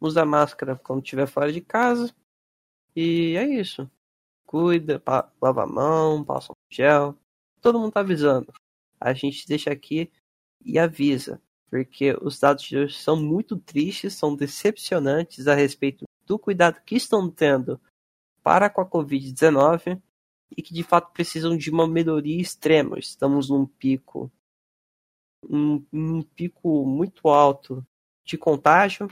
[0.00, 2.14] usa máscara quando estiver fora de casa.
[2.94, 3.90] E é isso.
[4.46, 5.02] Cuida,
[5.40, 7.16] lava a mão, passa um gel.
[7.60, 8.52] Todo mundo tá avisando.
[9.00, 10.10] A gente deixa aqui
[10.64, 11.40] e avisa.
[11.68, 16.94] Porque os dados de hoje são muito tristes, são decepcionantes a respeito do cuidado que
[16.94, 17.80] estão tendo
[18.40, 20.00] para com a Covid-19
[20.56, 23.00] e que de fato precisam de uma melhoria extrema.
[23.00, 24.30] Estamos num pico,
[25.42, 27.84] um, um pico muito alto
[28.24, 29.08] de contágio,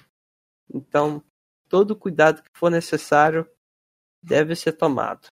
[0.73, 1.21] então
[1.69, 3.45] todo cuidado que for necessário
[4.23, 5.27] deve ser tomado.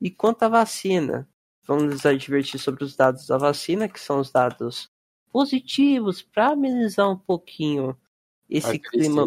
[0.00, 1.28] E quanto à vacina,
[1.64, 4.88] vamos nos advertir sobre os dados da vacina, que são os dados
[5.30, 7.94] positivos para amenizar um pouquinho
[8.48, 9.26] esse clima,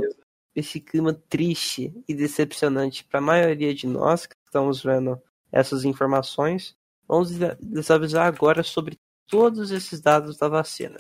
[0.56, 5.22] esse clima triste e decepcionante para a maioria de nós que estamos vendo
[5.52, 6.76] essas informações.
[7.08, 8.98] Vamos desavisar agora sobre
[9.28, 10.98] todos esses dados da vacina.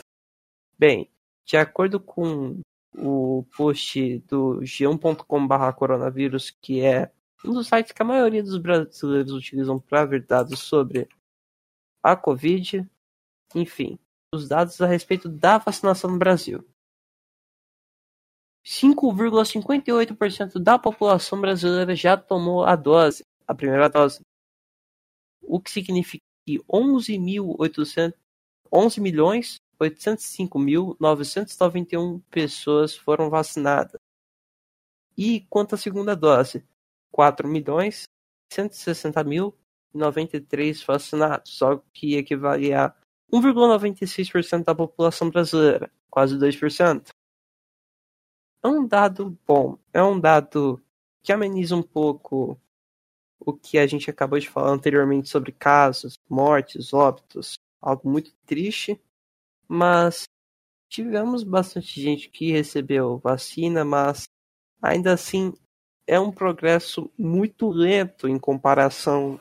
[0.77, 1.09] Bem,
[1.45, 2.59] de acordo com
[2.95, 7.11] o post do g1.com.br coronavírus, que é
[7.43, 11.09] um dos sites que a maioria dos brasileiros utilizam para ver dados sobre
[12.03, 12.87] a Covid,
[13.55, 13.99] enfim,
[14.33, 16.65] os dados a respeito da vacinação no Brasil.
[18.65, 24.21] 5,58% da população brasileira já tomou a dose, a primeira dose
[25.41, 28.13] o que significa que 11.800
[28.73, 33.99] 11 milhões 805.991 pessoas foram vacinadas.
[35.17, 36.63] E quanto à segunda dose,
[37.11, 38.03] 4 milhões
[38.53, 42.95] 160.093 vacinados, só que equivale a
[43.33, 47.09] 1,96% da população brasileira, quase 2%.
[48.63, 50.81] É um dado bom, é um dado
[51.23, 52.59] que ameniza um pouco
[53.39, 59.01] o que a gente acabou de falar anteriormente sobre casos, mortes, óbitos, algo muito triste,
[59.67, 60.25] mas
[60.87, 64.25] tivemos bastante gente que recebeu vacina, mas
[64.81, 65.53] ainda assim
[66.05, 69.39] é um progresso muito lento em comparação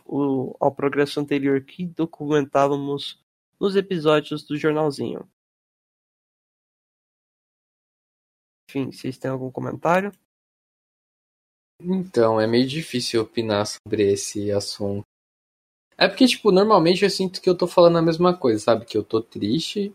[0.58, 3.22] ao progresso anterior que documentávamos
[3.60, 5.28] nos episódios do jornalzinho.
[8.70, 10.12] Enfim, vocês têm algum comentário?
[11.82, 15.02] Então, é meio difícil opinar sobre esse assunto.
[15.98, 18.86] É porque, tipo, normalmente eu sinto que eu tô falando a mesma coisa, sabe?
[18.86, 19.92] Que eu tô triste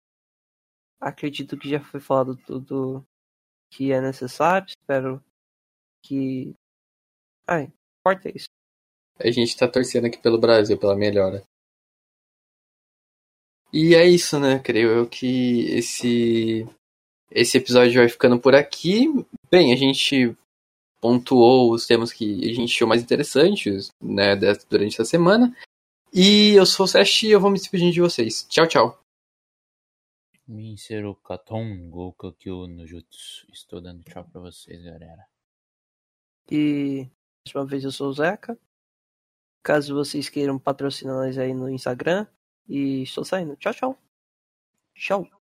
[1.01, 3.05] acredito que já foi falado tudo
[3.71, 4.68] que é necessário.
[4.68, 5.23] Espero
[6.05, 6.55] que.
[7.47, 7.73] Ai,
[8.05, 8.49] corta isso.
[9.18, 11.43] A gente tá torcendo aqui pelo Brasil, pela melhora.
[13.73, 14.59] E é isso, né?
[14.59, 16.66] Creio eu que esse,
[17.31, 19.07] esse episódio vai ficando por aqui.
[19.51, 20.37] Bem, a gente
[21.01, 24.37] pontuou os temas que a gente achou mais interessantes, né,
[24.68, 25.55] durante essa semana.
[26.12, 28.45] E eu sou o Sesh e eu vou me despedir de vocês.
[28.49, 29.01] Tchau, tchau.
[30.51, 33.46] Minsero Katon Gokakyo no Jutsu.
[33.53, 35.24] Estou dando tchau pra vocês, galera.
[36.51, 37.09] E
[37.46, 38.59] mais uma vez eu sou o Zeca.
[39.62, 42.26] Caso vocês queiram patrocinar nós aí no Instagram.
[42.68, 43.55] E estou saindo.
[43.55, 43.98] Tchau, tchau.
[44.92, 45.30] Tchau.